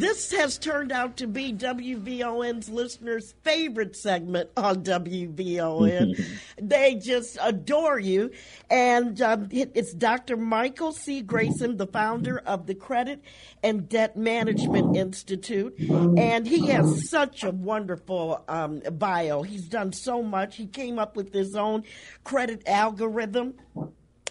this 0.00 0.32
has 0.32 0.58
turned 0.58 0.92
out 0.92 1.18
to 1.18 1.26
be 1.26 1.52
WVON's 1.52 2.70
listeners' 2.70 3.34
favorite 3.42 3.94
segment 3.94 4.48
on 4.56 4.82
WVON. 4.82 6.24
they 6.60 6.94
just 6.94 7.36
adore 7.40 7.98
you. 7.98 8.30
And 8.70 9.20
um, 9.20 9.48
it's 9.50 9.92
Dr. 9.92 10.36
Michael 10.36 10.92
C. 10.92 11.20
Grayson, 11.20 11.76
the 11.76 11.86
founder 11.86 12.38
of 12.38 12.66
the 12.66 12.74
Credit 12.74 13.22
and 13.62 13.88
Debt 13.88 14.16
Management 14.16 14.96
Institute. 14.96 15.78
And 15.78 16.46
he 16.46 16.68
has 16.68 17.08
such 17.10 17.44
a 17.44 17.50
wonderful 17.50 18.42
um, 18.48 18.80
bio. 18.92 19.42
He's 19.42 19.68
done 19.68 19.92
so 19.92 20.22
much. 20.22 20.56
He 20.56 20.66
came 20.66 20.98
up 20.98 21.14
with 21.14 21.32
his 21.34 21.54
own 21.54 21.84
credit 22.24 22.62
algorithm. 22.66 23.54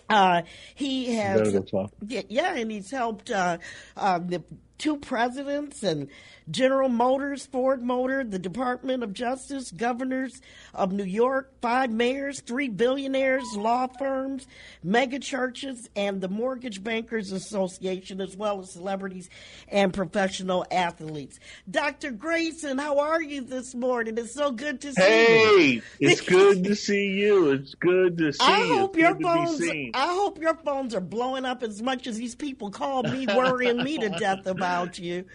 Uh, 0.10 0.42
he 0.74 1.14
has, 1.14 1.56
yeah, 2.08 2.22
yeah, 2.28 2.56
and 2.56 2.72
he's 2.72 2.90
helped 2.90 3.30
uh, 3.30 3.60
uh, 3.96 4.18
the 4.18 4.44
two 4.80 4.98
presidents 4.98 5.84
and 5.84 6.10
General 6.50 6.90
Motors, 6.90 7.46
Ford 7.46 7.84
Motor, 7.84 8.24
the 8.24 8.40
Department 8.40 9.04
of 9.04 9.14
Justice, 9.14 9.72
governors 9.72 10.42
of 10.74 10.92
New 10.92 11.04
York, 11.04 11.52
five 11.62 11.92
mayors, 11.92 12.40
three 12.40 12.70
billionaires, 12.70 13.46
law 13.56 13.88
firms, 13.88 14.48
mega 14.84 15.20
churches, 15.20 15.90
and 15.96 16.22
the 16.22 16.28
Mortgage 16.28 16.84
Bankers 16.84 17.32
Association, 17.32 18.22
as 18.22 18.36
well 18.36 18.60
as 18.62 18.72
celebrities 18.72 19.30
and 19.68 19.94
professional 19.94 20.66
athletes. 20.72 21.40
Dr. 21.70 22.12
Grayson, 22.12 22.78
how 22.78 23.00
are 23.00 23.22
you 23.22 23.42
this 23.42 23.76
morning? 23.76 24.18
It's 24.18 24.34
so 24.34 24.52
good 24.52 24.82
to 24.82 24.94
see 24.94 25.02
hey, 25.02 25.66
you. 25.68 25.82
Hey, 25.82 25.82
it's 26.00 26.22
good 26.30 26.64
to 26.64 26.76
see 26.76 27.12
you. 27.12 27.52
It's 27.52 27.76
good 27.76 28.18
to 28.18 28.34
see 28.34 28.40
I 28.42 28.64
you. 28.64 28.78
Hope 28.80 28.98
your 28.98 29.20
phones, 29.20 29.62
I 29.94 30.14
hope 30.14 30.40
your 30.40 30.56
phones 30.56 30.96
are 30.96 31.02
blowing 31.02 31.46
up 31.46 31.62
as 31.62 31.82
much 31.82 32.08
as 32.08 32.18
these 32.18 32.36
people 32.36 32.72
call 32.72 33.04
me, 33.04 33.28
worrying 33.28 33.84
me 33.84 33.98
to 34.00 34.10
death 34.10 34.48
about 34.48 34.98
you. 34.98 35.26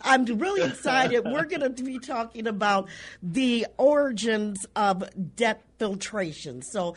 I'm 0.00 0.24
really 0.24 0.62
excited. 0.62 1.24
We're 1.24 1.44
going 1.44 1.74
to 1.74 1.82
be 1.82 1.98
talking 1.98 2.46
about 2.46 2.88
the 3.22 3.66
origins 3.76 4.66
of 4.76 5.04
debt 5.36 5.64
filtration. 5.78 6.62
So, 6.62 6.94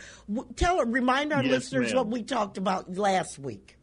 tell, 0.56 0.84
remind 0.86 1.34
our 1.34 1.44
yes, 1.44 1.52
listeners 1.52 1.88
ma'am. 1.88 1.98
what 1.98 2.08
we 2.08 2.24
talked 2.24 2.58
about 2.58 2.96
last 2.96 3.40
week. 3.40 3.78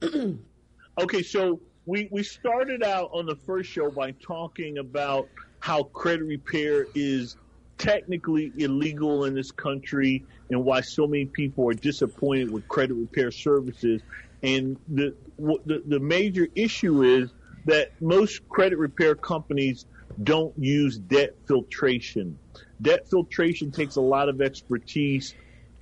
okay, 0.02 1.22
so 1.22 1.60
we 1.86 2.08
we 2.10 2.22
started 2.22 2.82
out 2.82 3.10
on 3.12 3.26
the 3.26 3.36
first 3.36 3.70
show 3.70 3.90
by 3.90 4.12
talking 4.12 4.78
about 4.78 5.28
how 5.60 5.82
credit 5.84 6.24
repair 6.24 6.86
is 6.94 7.36
technically 7.78 8.52
illegal 8.58 9.24
in 9.24 9.34
this 9.34 9.50
country 9.50 10.24
and 10.50 10.64
why 10.64 10.80
so 10.80 11.06
many 11.06 11.24
people 11.24 11.68
are 11.68 11.74
disappointed 11.74 12.50
with 12.50 12.66
credit 12.68 12.94
repair 12.94 13.30
services. 13.30 14.02
And 14.42 14.76
the 14.88 15.14
the, 15.38 15.82
the 15.86 16.00
major 16.00 16.48
issue 16.54 17.02
is 17.02 17.30
that 17.64 17.88
most 18.00 18.40
credit 18.48 18.78
repair 18.78 19.14
companies 19.14 19.86
don't 20.22 20.52
use 20.56 20.98
debt 20.98 21.30
filtration. 21.46 22.38
Debt 22.82 23.00
filtration 23.08 23.70
takes 23.70 23.96
a 23.96 24.00
lot 24.00 24.28
of 24.28 24.40
expertise, 24.40 25.34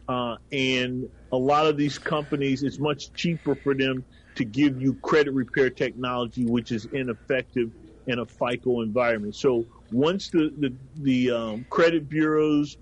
uh, 0.09 0.37
and 0.53 1.05
a 1.33 1.37
lot 1.37 1.67
of 1.67 1.77
these 1.77 1.99
companies, 1.99 2.63
it's 2.63 2.79
much 2.79 3.13
cheaper 3.15 3.55
for 3.63 3.75
them 3.75 4.05
to 4.37 4.45
give 4.45 4.81
you 4.81 4.95
credit 5.03 5.33
repair 5.33 5.69
technology, 5.71 6.45
which 6.47 6.71
is 6.71 6.87
ineffective 6.93 7.69
in 8.07 8.21
a 8.21 8.27
FICO 8.27 8.81
environment. 8.81 9.35
So 9.35 9.67
once 9.91 10.31
the 10.31 10.51
the, 10.59 10.77
the 11.03 11.31
um, 11.31 11.67
credit 11.71 12.09
bureaus 12.09 12.77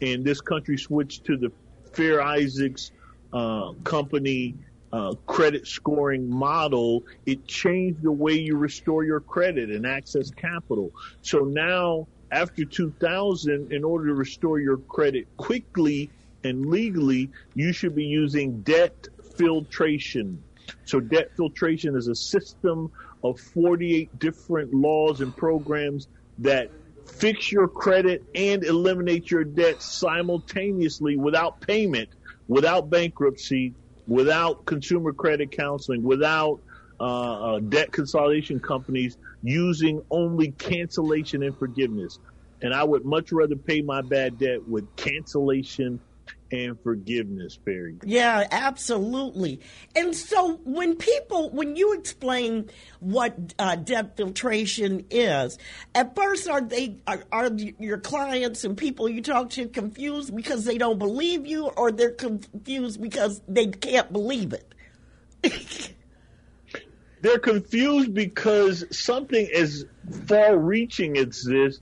in 0.00 0.24
this 0.24 0.40
country 0.40 0.76
switch 0.76 1.22
to 1.24 1.36
the 1.36 1.52
Fair 1.94 2.22
Isaacs 2.22 2.92
uh, 3.32 3.72
company 3.84 4.56
uh, 4.92 5.14
credit 5.26 5.66
scoring 5.66 6.28
model, 6.28 7.02
it 7.26 7.46
changed 7.46 8.02
the 8.02 8.12
way 8.12 8.34
you 8.34 8.56
restore 8.56 9.04
your 9.04 9.20
credit 9.20 9.70
and 9.70 9.86
access 9.86 10.30
capital. 10.30 10.90
So 11.22 11.40
now, 11.40 12.06
after 12.30 12.64
2000, 12.64 13.72
in 13.72 13.84
order 13.84 14.08
to 14.08 14.14
restore 14.14 14.60
your 14.60 14.78
credit 14.88 15.26
quickly 15.36 16.10
and 16.44 16.66
legally, 16.66 17.30
you 17.54 17.72
should 17.72 17.94
be 17.94 18.04
using 18.04 18.62
debt 18.62 18.94
filtration. 19.36 20.42
So 20.84 21.00
debt 21.00 21.28
filtration 21.36 21.96
is 21.96 22.08
a 22.08 22.14
system 22.14 22.90
of 23.22 23.38
48 23.38 24.18
different 24.18 24.74
laws 24.74 25.20
and 25.20 25.36
programs 25.36 26.08
that 26.38 26.70
fix 27.06 27.50
your 27.52 27.68
credit 27.68 28.22
and 28.34 28.64
eliminate 28.64 29.30
your 29.30 29.44
debt 29.44 29.82
simultaneously 29.82 31.16
without 31.16 31.60
payment, 31.60 32.08
without 32.48 32.90
bankruptcy, 32.90 33.74
without 34.06 34.64
consumer 34.66 35.12
credit 35.12 35.50
counseling, 35.50 36.02
without 36.02 36.58
uh, 37.00 37.54
uh, 37.56 37.60
debt 37.68 37.90
consolidation 37.92 38.60
companies 38.60 39.16
using 39.42 40.00
only 40.10 40.52
cancellation 40.52 41.42
and 41.42 41.56
forgiveness. 41.58 42.18
And 42.62 42.72
I 42.72 42.84
would 42.84 43.04
much 43.04 43.32
rather 43.32 43.56
pay 43.56 43.82
my 43.82 44.02
bad 44.02 44.38
debt 44.38 44.58
with 44.66 44.84
cancellation 44.96 46.00
and 46.52 46.78
forgiveness, 46.82 47.56
Perri. 47.56 47.96
Yeah, 48.04 48.46
absolutely. 48.50 49.60
And 49.96 50.14
so 50.14 50.60
when 50.64 50.96
people, 50.96 51.50
when 51.50 51.76
you 51.76 51.94
explain 51.94 52.68
what 53.00 53.54
uh, 53.58 53.76
debt 53.76 54.16
filtration 54.16 55.06
is, 55.10 55.58
at 55.94 56.14
first 56.14 56.48
are 56.48 56.60
they 56.60 56.98
are, 57.06 57.24
are, 57.32 57.50
your 57.78 57.98
clients 57.98 58.64
and 58.64 58.76
people 58.76 59.08
you 59.08 59.22
talk 59.22 59.50
to 59.50 59.66
confused 59.66 60.36
because 60.36 60.64
they 60.64 60.76
don't 60.76 60.98
believe 60.98 61.46
you, 61.46 61.68
or 61.68 61.90
they're 61.90 62.10
confused 62.10 63.00
because 63.00 63.40
they 63.48 63.66
can't 63.68 64.12
believe 64.12 64.52
it? 64.52 64.74
they're 67.22 67.38
confused 67.38 68.12
because 68.12 68.84
something 68.90 69.48
as 69.54 69.86
far-reaching 70.26 71.16
as 71.16 71.42
this. 71.42 71.80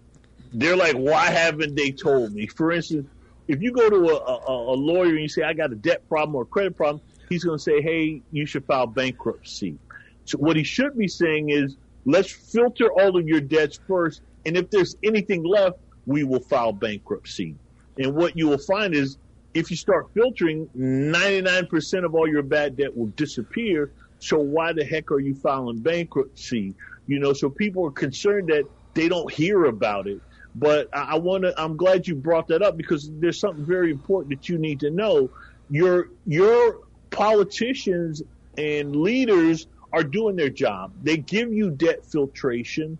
They're 0.53 0.77
like, 0.77 0.97
why 0.97 1.27
haven't 1.27 1.77
they 1.77 1.91
told 1.91 2.33
me? 2.33 2.47
For 2.47 2.73
instance 2.73 3.09
if 3.51 3.61
you 3.61 3.73
go 3.73 3.91
to 3.91 3.97
a, 3.97 4.17
a, 4.17 4.75
a 4.75 4.77
lawyer 4.77 5.11
and 5.11 5.21
you 5.21 5.29
say, 5.29 5.43
I 5.43 5.53
got 5.53 5.73
a 5.73 5.75
debt 5.75 6.09
problem 6.09 6.37
or 6.37 6.43
a 6.43 6.47
credit 6.47 6.77
problem, 6.77 7.03
he's 7.29 7.43
going 7.43 7.59
to 7.59 7.63
say, 7.63 7.83
hey, 7.83 8.23
you 8.31 8.47
should 8.47 8.65
file 8.65 8.87
bankruptcy. 8.87 9.77
So 10.25 10.39
what 10.39 10.57
he 10.57 10.63
should 10.63 10.97
be 10.97 11.09
saying 11.09 11.51
is, 11.51 11.77
let's 12.05 12.31
filter 12.31 12.91
all 12.93 13.17
of 13.17 13.27
your 13.27 13.41
debts 13.41 13.81
first. 13.89 14.23
And 14.47 14.57
if 14.57 14.71
there's 14.71 14.95
anything 15.03 15.43
left, 15.43 15.79
we 16.07 16.23
will 16.23 16.41
file 16.41 16.73
bankruptcy. 16.73 17.57
And 17.99 18.15
what 18.15 18.37
you 18.37 18.49
will 18.49 18.59
find 18.59 18.95
is 18.95 19.19
if 19.55 19.69
you 19.69 19.77
start 19.77 20.07
filtering, 20.15 20.69
99% 20.77 22.05
of 22.05 22.15
all 22.15 22.29
your 22.29 22.45
bad 22.45 22.77
debt 22.77 22.97
will 22.97 23.13
disappear. 23.17 23.93
So 24.21 24.39
why 24.39 24.73
the 24.73 24.85
heck 24.85 25.11
are 25.11 25.19
you 25.19 25.35
filing 25.35 25.79
bankruptcy? 25.79 26.75
You 27.09 27.19
know, 27.19 27.33
so 27.33 27.51
people 27.51 27.85
are 27.87 27.91
concerned 27.91 28.49
that 28.51 28.65
they 28.95 29.09
don't 29.09 29.33
hear 29.33 29.65
about 29.65 30.07
it. 30.07 30.21
But 30.55 30.89
I, 30.93 31.17
want 31.19 31.45
to. 31.45 31.55
I'm 31.61 31.77
glad 31.77 32.07
you 32.07 32.15
brought 32.17 32.49
that 32.49 32.63
up 32.63 32.77
because 32.77 33.11
there's 33.21 33.39
something 33.39 33.65
very 33.65 33.91
important 33.91 34.31
that 34.31 34.49
you 34.49 34.59
need 34.59 34.81
to 34.81 34.91
know. 34.91 35.31
Your 35.69 36.09
your 36.27 36.79
politicians 37.11 38.23
and 38.59 38.97
leaders 38.97 39.69
are 39.93 40.03
doing 40.03 40.37
their 40.37 40.51
job. 40.51 40.93
They 41.03 41.19
give 41.19 41.53
you 41.53 41.71
debt 41.71 42.05
filtration. 42.05 42.99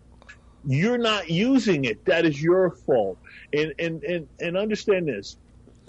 You're 0.65 0.97
not 0.97 1.29
using 1.29 1.85
it. 1.85 2.05
That 2.05 2.25
is 2.25 2.41
your 2.41 2.71
fault. 2.71 3.17
And 3.53 3.73
and 3.79 4.03
and, 4.03 4.27
and 4.39 4.57
understand 4.57 5.07
this. 5.07 5.37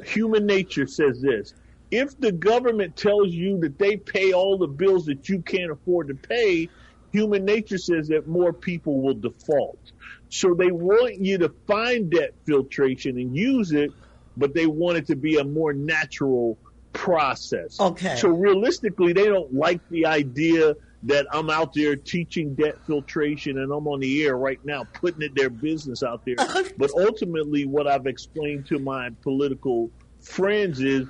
Human 0.05 0.47
nature 0.47 0.87
says 0.87 1.21
this. 1.21 1.55
If 1.93 2.19
the 2.19 2.33
government 2.33 2.97
tells 2.97 3.29
you 3.29 3.61
that 3.61 3.79
they 3.79 3.99
pay 3.99 4.33
all 4.33 4.57
the 4.57 4.67
bills 4.67 5.05
that 5.07 5.29
you 5.29 5.43
can't 5.43 5.71
afford 5.71 6.09
to 6.09 6.15
pay, 6.15 6.69
human 7.13 7.45
nature 7.45 7.79
says 7.79 8.09
that 8.09 8.27
more 8.27 8.53
people 8.53 9.01
will 9.03 9.15
default. 9.15 9.93
So 10.31 10.55
they 10.55 10.71
want 10.71 11.21
you 11.21 11.39
to 11.39 11.51
find 11.67 12.11
debt 12.11 12.35
filtration 12.47 13.19
and 13.19 13.37
use 13.37 13.73
it, 13.73 13.91
but 14.37 14.55
they 14.55 14.67
want 14.67 14.99
it 14.99 15.07
to 15.09 15.17
be 15.17 15.37
a 15.37 15.45
more 15.45 15.73
natural 15.73 16.59
process. 16.93 17.79
Okay. 17.79 18.17
So 18.17 18.29
realistically, 18.29 19.13
they 19.13 19.27
don't 19.27 19.53
like 19.53 19.87
the 19.91 20.07
idea 20.07 20.75
that 21.05 21.27
I'm 21.33 21.51
out 21.51 21.75
there 21.75 21.97
teaching 21.97 22.55
debt 22.55 22.77
filtration 22.87 23.59
and 23.59 23.73
I'm 23.73 23.89
on 23.89 24.01
the 24.01 24.25
air 24.25 24.37
right 24.37 24.61
now 24.65 24.85
putting 24.85 25.23
it 25.23 25.35
their 25.35 25.51
business 25.51 26.03
out 26.03 26.25
there. 26.25 26.37
but 26.79 26.91
ultimately, 26.97 27.67
what 27.67 27.87
I've 27.87 28.07
explained 28.07 28.67
to 28.69 28.79
my 28.79 29.11
political 29.23 29.91
friends 30.21 30.81
is 30.81 31.09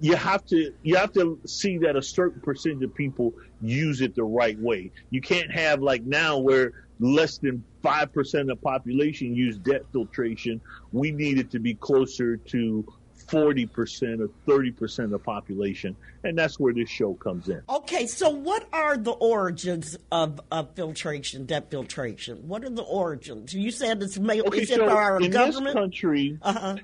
you 0.00 0.16
have 0.16 0.44
to 0.46 0.72
you 0.82 0.96
have 0.96 1.12
to 1.12 1.38
see 1.46 1.78
that 1.78 1.96
a 1.96 2.02
certain 2.02 2.40
percentage 2.40 2.82
of 2.82 2.94
people 2.94 3.32
use 3.60 4.00
it 4.00 4.14
the 4.14 4.24
right 4.24 4.58
way. 4.58 4.90
You 5.10 5.20
can't 5.20 5.50
have 5.50 5.80
like 5.80 6.02
now 6.02 6.38
where 6.38 6.72
less 7.00 7.38
than 7.38 7.64
5% 7.82 8.40
of 8.40 8.46
the 8.46 8.56
population 8.56 9.34
use 9.34 9.58
debt 9.58 9.82
filtration. 9.92 10.60
We 10.92 11.10
need 11.10 11.38
it 11.38 11.50
to 11.52 11.58
be 11.58 11.74
closer 11.74 12.36
to 12.36 12.86
40% 13.26 14.20
or 14.20 14.28
30% 14.46 15.04
of 15.04 15.10
the 15.10 15.18
population. 15.18 15.96
And 16.24 16.36
that's 16.38 16.58
where 16.60 16.72
this 16.72 16.88
show 16.88 17.14
comes 17.14 17.48
in. 17.48 17.62
Okay, 17.68 18.06
so 18.06 18.30
what 18.30 18.68
are 18.72 18.96
the 18.96 19.12
origins 19.12 19.96
of, 20.12 20.40
of 20.50 20.74
filtration, 20.74 21.46
debt 21.46 21.70
filtration? 21.70 22.48
What 22.48 22.64
are 22.64 22.70
the 22.70 22.82
origins? 22.82 23.54
You 23.54 23.70
said 23.70 24.02
it's 24.02 24.18
made 24.18 24.46
okay, 24.46 24.62
is 24.62 24.68
so 24.68 24.88
our 24.88 25.20
in 25.20 25.30
government? 25.30 25.66
this 25.66 25.74
country. 25.74 26.38
Uh-huh. 26.42 26.76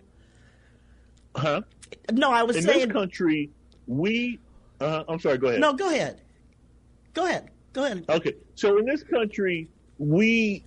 Huh? 1.35 1.63
No, 2.13 2.31
I 2.31 2.43
was 2.43 2.57
in 2.57 2.63
saying. 2.63 2.83
In 2.83 2.89
this 2.89 2.95
country, 2.95 3.51
we. 3.87 4.39
Uh, 4.81 5.05
I'm 5.09 5.21
sorry, 5.21 5.39
go 5.39 5.49
ahead. 5.49 5.61
No, 5.61 5.73
go 5.75 5.91
ahead. 5.91 6.21
Go 7.15 7.27
ahead. 7.27 7.51
Go 7.73 7.85
ahead. 7.85 8.05
Okay, 8.09 8.35
so 8.55 8.79
in 8.79 8.85
this 8.85 9.03
country, 9.03 9.69
we, 9.99 10.65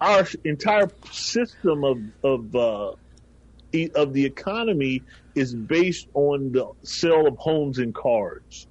our 0.00 0.26
entire 0.44 0.90
system 1.10 1.84
of 1.84 1.98
of 2.24 2.56
uh, 2.56 2.92
of 3.94 4.12
the 4.12 4.24
economy 4.24 5.02
is 5.34 5.54
based 5.54 6.08
on 6.14 6.52
the 6.52 6.70
sale 6.82 7.26
of 7.26 7.36
homes 7.38 7.78
and 7.78 7.94
cars. 7.94 8.66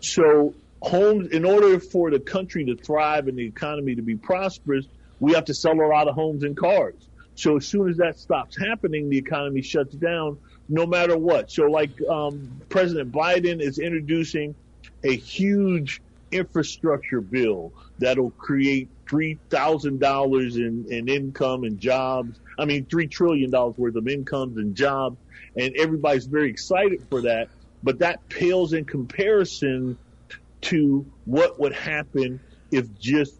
So 0.00 0.54
homes, 0.82 1.28
in 1.28 1.44
order 1.44 1.80
for 1.80 2.10
the 2.10 2.20
country 2.20 2.64
to 2.66 2.76
thrive 2.76 3.28
and 3.28 3.38
the 3.38 3.46
economy 3.46 3.94
to 3.94 4.02
be 4.02 4.16
prosperous, 4.16 4.86
we 5.20 5.32
have 5.32 5.46
to 5.46 5.54
sell 5.54 5.72
a 5.72 5.86
lot 5.86 6.08
of 6.08 6.14
homes 6.14 6.42
and 6.42 6.56
cars. 6.56 7.08
So 7.36 7.56
as 7.56 7.66
soon 7.66 7.88
as 7.88 7.96
that 7.96 8.18
stops 8.18 8.56
happening, 8.56 9.08
the 9.08 9.18
economy 9.18 9.62
shuts 9.62 9.94
down 9.94 10.38
no 10.68 10.86
matter 10.86 11.16
what. 11.16 11.50
So 11.50 11.64
like 11.64 11.90
um, 12.10 12.62
President 12.68 13.12
Biden 13.12 13.60
is 13.60 13.78
introducing 13.78 14.54
a 15.04 15.16
huge 15.16 16.00
infrastructure 16.32 17.20
bill 17.20 17.72
that'll 17.98 18.32
create 18.32 18.88
three 19.08 19.38
thousand 19.50 20.00
dollars 20.00 20.56
in 20.56 20.84
in 20.90 21.08
income 21.08 21.64
and 21.64 21.78
jobs. 21.78 22.40
I 22.58 22.64
mean, 22.64 22.86
three 22.86 23.06
trillion 23.06 23.50
dollars 23.50 23.74
worth 23.76 23.96
of 23.96 24.08
incomes 24.08 24.56
and 24.56 24.74
jobs, 24.74 25.18
and 25.56 25.74
everybody's 25.76 26.26
very 26.26 26.50
excited 26.50 27.00
for 27.08 27.22
that. 27.22 27.48
But 27.82 27.98
that 27.98 28.18
pales 28.30 28.72
in 28.72 28.84
comparison 28.86 29.98
to 30.62 31.06
what 31.24 31.60
would 31.60 31.74
happen 31.74 32.40
if 32.70 32.86
just 32.98 33.34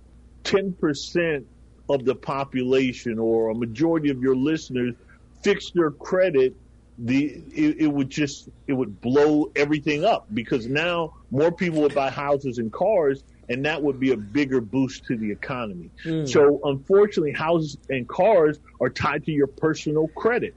ten 0.44 0.74
percent 0.78 1.46
of 1.88 2.04
the 2.04 2.14
population 2.14 3.18
or 3.18 3.50
a 3.50 3.54
majority 3.54 4.10
of 4.10 4.20
your 4.20 4.36
listeners 4.36 4.94
fixed 5.42 5.72
their 5.74 5.90
credit 5.90 6.54
the 6.98 7.42
it, 7.52 7.76
it, 7.80 7.86
would 7.88 8.08
just 8.08 8.48
it 8.66 8.72
would 8.72 9.00
blow 9.00 9.50
everything 9.56 10.04
up 10.04 10.26
because 10.32 10.66
now 10.66 11.14
more 11.30 11.50
people 11.50 11.82
would 11.82 11.94
buy 11.94 12.10
houses 12.10 12.58
and 12.58 12.72
cars 12.72 13.24
and 13.48 13.64
that 13.64 13.82
would 13.82 13.98
be 14.00 14.12
a 14.12 14.16
bigger 14.16 14.60
boost 14.60 15.04
to 15.06 15.16
the 15.16 15.30
economy. 15.30 15.90
Mm. 16.04 16.28
So 16.28 16.60
unfortunately 16.64 17.32
houses 17.32 17.76
and 17.90 18.08
cars 18.08 18.58
are 18.80 18.90
tied 18.90 19.24
to 19.26 19.32
your 19.32 19.48
personal 19.48 20.08
credit. 20.08 20.54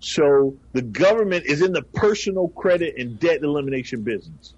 So 0.00 0.56
the 0.72 0.82
government 0.82 1.46
is 1.46 1.62
in 1.62 1.72
the 1.72 1.82
personal 1.82 2.48
credit 2.48 2.94
and 2.98 3.18
debt 3.18 3.42
elimination 3.42 4.02
business. 4.02 4.54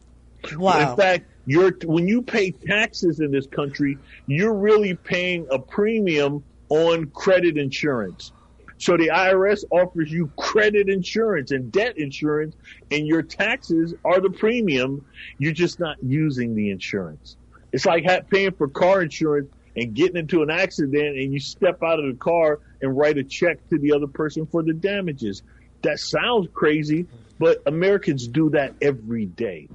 Wow. 0.54 0.90
In 0.90 0.96
fact, 0.96 1.26
you're 1.46 1.72
when 1.84 2.08
you 2.08 2.22
pay 2.22 2.50
taxes 2.50 3.20
in 3.20 3.30
this 3.30 3.46
country, 3.46 3.98
you're 4.26 4.54
really 4.54 4.94
paying 4.94 5.46
a 5.50 5.58
premium 5.58 6.42
on 6.68 7.06
credit 7.06 7.56
insurance. 7.56 8.32
So 8.80 8.96
the 8.96 9.08
IRS 9.08 9.62
offers 9.70 10.10
you 10.10 10.28
credit 10.38 10.88
insurance 10.88 11.50
and 11.50 11.70
debt 11.70 11.98
insurance, 11.98 12.56
and 12.90 13.06
your 13.06 13.20
taxes 13.20 13.92
are 14.06 14.20
the 14.20 14.30
premium. 14.30 15.04
You're 15.36 15.52
just 15.52 15.78
not 15.78 16.02
using 16.02 16.54
the 16.54 16.70
insurance. 16.70 17.36
It's 17.72 17.84
like 17.84 18.06
paying 18.30 18.52
for 18.52 18.68
car 18.68 19.02
insurance 19.02 19.52
and 19.76 19.92
getting 19.92 20.16
into 20.16 20.42
an 20.42 20.48
accident, 20.48 21.18
and 21.18 21.30
you 21.30 21.40
step 21.40 21.82
out 21.82 22.00
of 22.00 22.06
the 22.06 22.18
car 22.18 22.60
and 22.80 22.96
write 22.96 23.18
a 23.18 23.22
check 23.22 23.58
to 23.68 23.78
the 23.78 23.92
other 23.92 24.06
person 24.06 24.46
for 24.46 24.62
the 24.62 24.72
damages. 24.72 25.42
That 25.82 25.98
sounds 25.98 26.48
crazy, 26.54 27.06
but 27.38 27.62
Americans 27.66 28.28
do 28.28 28.48
that 28.50 28.72
every 28.80 29.26
day 29.26 29.68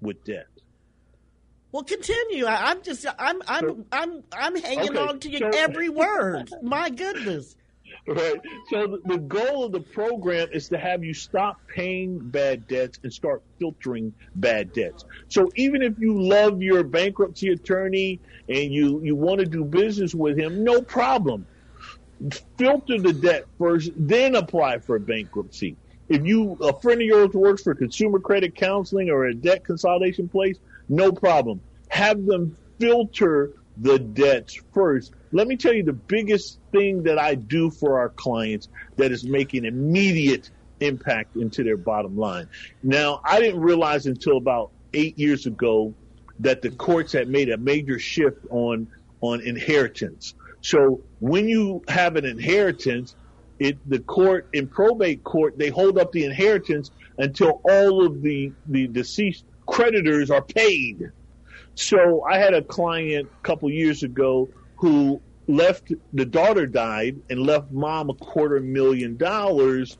with 0.00 0.24
debt. 0.24 0.48
Well, 1.70 1.84
continue. 1.84 2.46
I, 2.46 2.72
am 2.72 2.82
just, 2.82 3.06
I'm, 3.16 3.42
I'm, 3.46 3.84
I'm, 3.92 4.24
I'm 4.32 4.56
hanging 4.56 4.90
okay. 4.90 4.98
on 4.98 5.20
to 5.20 5.30
your 5.30 5.54
every 5.54 5.88
word. 5.88 6.50
My 6.62 6.90
goodness. 6.90 7.54
Right. 8.06 8.40
So 8.70 8.98
the 9.04 9.18
goal 9.18 9.64
of 9.64 9.72
the 9.72 9.80
program 9.80 10.48
is 10.52 10.68
to 10.68 10.78
have 10.78 11.04
you 11.04 11.14
stop 11.14 11.58
paying 11.74 12.18
bad 12.18 12.66
debts 12.66 12.98
and 13.02 13.12
start 13.12 13.42
filtering 13.58 14.14
bad 14.34 14.72
debts. 14.72 15.04
So 15.28 15.50
even 15.56 15.82
if 15.82 15.98
you 15.98 16.20
love 16.20 16.62
your 16.62 16.82
bankruptcy 16.82 17.50
attorney 17.50 18.20
and 18.48 18.72
you, 18.72 19.00
you 19.02 19.14
want 19.14 19.40
to 19.40 19.46
do 19.46 19.64
business 19.64 20.14
with 20.14 20.38
him, 20.38 20.64
no 20.64 20.80
problem. 20.82 21.46
Filter 22.58 23.00
the 23.00 23.12
debt 23.12 23.44
first, 23.58 23.90
then 23.96 24.34
apply 24.34 24.78
for 24.78 24.98
bankruptcy. 24.98 25.76
If 26.08 26.26
you, 26.26 26.54
a 26.60 26.78
friend 26.80 27.00
of 27.00 27.06
yours 27.06 27.32
works 27.34 27.62
for 27.62 27.74
consumer 27.74 28.18
credit 28.18 28.56
counseling 28.56 29.10
or 29.10 29.26
a 29.26 29.34
debt 29.34 29.64
consolidation 29.64 30.28
place, 30.28 30.58
no 30.88 31.12
problem. 31.12 31.60
Have 31.88 32.24
them 32.26 32.56
filter 32.80 33.52
the 33.76 33.98
debts 33.98 34.58
first. 34.74 35.12
Let 35.32 35.46
me 35.46 35.56
tell 35.56 35.72
you 35.72 35.84
the 35.84 35.92
biggest 35.92 36.58
thing 36.72 37.02
that 37.04 37.18
I 37.18 37.34
do 37.34 37.70
for 37.70 37.98
our 37.98 38.08
clients 38.10 38.68
that 38.96 39.12
is 39.12 39.24
making 39.24 39.64
immediate 39.64 40.50
impact 40.80 41.36
into 41.36 41.62
their 41.62 41.76
bottom 41.76 42.16
line. 42.16 42.48
Now, 42.82 43.20
I 43.24 43.40
didn't 43.40 43.60
realize 43.60 44.06
until 44.06 44.38
about 44.38 44.72
eight 44.94 45.18
years 45.18 45.46
ago 45.46 45.94
that 46.40 46.62
the 46.62 46.70
courts 46.70 47.12
had 47.12 47.28
made 47.28 47.50
a 47.50 47.58
major 47.58 47.98
shift 47.98 48.38
on 48.50 48.88
on 49.20 49.40
inheritance. 49.42 50.34
So 50.62 51.02
when 51.18 51.48
you 51.48 51.82
have 51.88 52.16
an 52.16 52.24
inheritance, 52.24 53.14
it 53.58 53.78
the 53.88 54.00
court 54.00 54.48
in 54.54 54.66
probate 54.66 55.22
court 55.22 55.58
they 55.58 55.68
hold 55.68 55.98
up 55.98 56.12
the 56.12 56.24
inheritance 56.24 56.90
until 57.18 57.60
all 57.68 58.04
of 58.04 58.22
the 58.22 58.52
the 58.66 58.88
deceased 58.88 59.44
creditors 59.66 60.30
are 60.30 60.42
paid. 60.42 61.02
So 61.74 62.24
I 62.24 62.38
had 62.38 62.54
a 62.54 62.62
client 62.62 63.28
a 63.28 63.46
couple 63.46 63.70
years 63.70 64.02
ago 64.02 64.48
who 64.80 65.20
left 65.46 65.92
the 66.12 66.24
daughter 66.24 66.66
died 66.66 67.16
and 67.28 67.40
left 67.40 67.70
mom 67.70 68.10
a 68.10 68.14
quarter 68.14 68.60
million 68.60 69.16
dollars 69.16 69.98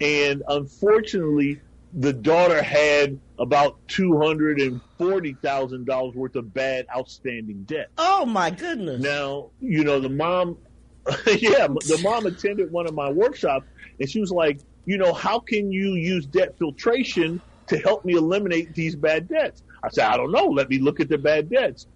and 0.00 0.42
unfortunately 0.48 1.60
the 1.92 2.12
daughter 2.12 2.62
had 2.62 3.18
about 3.38 3.78
two 3.88 4.18
hundred 4.18 4.60
and 4.60 4.80
forty 4.98 5.34
thousand 5.42 5.86
dollars 5.86 6.14
worth 6.14 6.36
of 6.36 6.52
bad 6.52 6.86
outstanding 6.94 7.62
debt. 7.64 7.90
Oh 7.96 8.26
my 8.26 8.50
goodness! 8.50 9.00
Now 9.00 9.50
you 9.60 9.84
know 9.84 10.00
the 10.00 10.10
mom, 10.10 10.58
yeah, 11.26 11.66
the 11.68 12.00
mom 12.02 12.26
attended 12.26 12.70
one 12.70 12.86
of 12.86 12.94
my 12.94 13.10
workshops, 13.10 13.66
and 13.98 14.08
she 14.08 14.20
was 14.20 14.30
like, 14.30 14.60
you 14.84 14.98
know, 14.98 15.12
how 15.12 15.38
can 15.38 15.72
you 15.72 15.94
use 15.94 16.26
debt 16.26 16.56
filtration 16.58 17.40
to 17.68 17.78
help 17.78 18.04
me 18.04 18.14
eliminate 18.14 18.74
these 18.74 18.94
bad 18.94 19.28
debts? 19.28 19.62
I 19.82 19.88
said, 19.90 20.06
I 20.06 20.16
don't 20.16 20.32
know. 20.32 20.46
Let 20.46 20.68
me 20.68 20.78
look 20.78 21.00
at 21.00 21.08
the 21.08 21.18
bad 21.18 21.50
debts. 21.50 21.86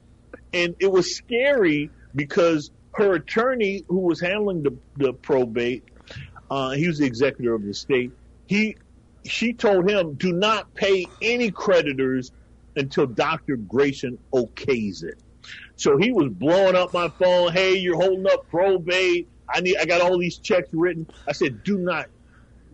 And 0.52 0.74
it 0.80 0.90
was 0.90 1.16
scary 1.16 1.90
because 2.14 2.70
her 2.94 3.14
attorney, 3.14 3.84
who 3.88 4.00
was 4.00 4.20
handling 4.20 4.62
the, 4.62 4.76
the 4.96 5.12
probate, 5.12 5.84
uh, 6.50 6.70
he 6.70 6.88
was 6.88 6.98
the 6.98 7.06
executor 7.06 7.54
of 7.54 7.64
the 7.64 7.72
state. 7.72 8.10
He, 8.46 8.76
she 9.24 9.52
told 9.52 9.88
him, 9.88 10.14
do 10.14 10.32
not 10.32 10.74
pay 10.74 11.06
any 11.22 11.50
creditors 11.50 12.32
until 12.76 13.06
Dr. 13.06 13.56
Grayson 13.56 14.18
okays 14.34 15.04
it. 15.04 15.22
So 15.76 15.96
he 15.96 16.12
was 16.12 16.30
blowing 16.32 16.76
up 16.76 16.92
my 16.92 17.08
phone. 17.08 17.52
Hey, 17.52 17.76
you're 17.76 17.96
holding 17.96 18.26
up 18.26 18.48
probate. 18.48 19.28
I 19.52 19.60
need, 19.60 19.76
I 19.78 19.84
got 19.84 20.00
all 20.00 20.18
these 20.18 20.38
checks 20.38 20.68
written. 20.72 21.06
I 21.28 21.32
said, 21.32 21.62
do 21.64 21.78
not 21.78 22.06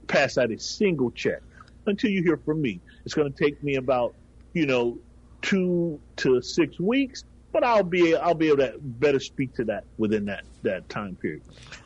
pass 0.09 0.39
out 0.39 0.51
a 0.51 0.59
single 0.59 1.11
check 1.11 1.41
until 1.87 2.11
you 2.11 2.23
hear 2.23 2.37
from 2.39 2.61
me. 2.61 2.81
It's 3.05 3.15
going 3.15 3.33
to 3.33 3.45
take 3.45 3.63
me 3.63 3.77
about, 3.77 4.15
you 4.55 4.67
know, 4.67 4.99
two 5.43 6.01
to 6.17 6.43
six 6.43 6.81
weeks, 6.81 7.23
but 7.57 7.65
I'll 7.65 7.83
be 7.83 8.15
I'll 8.15 8.35
be 8.35 8.49
able 8.49 8.59
to 8.59 8.75
better 8.79 9.19
speak 9.19 9.55
to 9.55 9.65
that 9.65 9.85
within 9.97 10.27
that 10.27 10.45
that 10.63 10.91
time 10.91 11.17
period. 11.17 11.41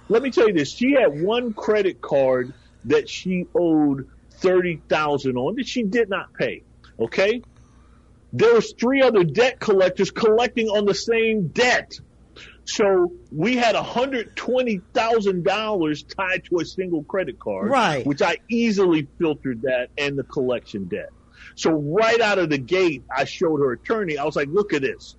Let 0.09 0.21
me 0.21 0.33
tell 0.33 0.49
you 0.49 0.55
this: 0.55 0.73
she 0.73 0.95
had 0.95 1.23
one 1.23 1.53
credit 1.53 2.01
card 2.01 2.53
that 2.87 3.09
she 3.09 3.47
owed 3.55 4.09
thirty 4.33 4.83
thousand 4.89 5.37
on 5.37 5.55
that 5.55 5.69
she 5.69 5.85
did 5.85 6.09
not 6.09 6.35
pay. 6.35 6.65
Okay, 6.99 7.43
there 8.33 8.53
was 8.53 8.75
three 8.81 9.01
other 9.01 9.23
debt 9.23 9.61
collectors 9.61 10.11
collecting 10.11 10.67
on 10.67 10.87
the 10.87 10.95
same 10.95 11.47
debt. 11.47 11.93
So 12.65 13.13
we 13.33 13.57
had 13.57 13.75
$120,000 13.75 16.17
tied 16.17 16.45
to 16.45 16.59
a 16.61 16.65
single 16.65 17.03
credit 17.03 17.41
card, 17.41 17.69
right. 17.69 18.07
which 18.07 18.23
I 18.23 18.39
easily 18.49 19.09
filtered 19.19 19.63
that 19.63 19.89
and 19.99 20.17
the 20.17 20.23
collection 20.23 20.85
debt. 20.85 21.09
So 21.57 21.73
right 21.73 22.21
out 22.21 22.39
of 22.39 22.49
the 22.49 22.59
gate, 22.59 23.03
I 23.15 23.25
showed 23.25 23.59
her 23.59 23.73
attorney. 23.73 24.19
I 24.19 24.25
was 24.25 24.37
like, 24.37 24.47
look 24.49 24.73
at 24.73 24.83
this. 24.83 25.17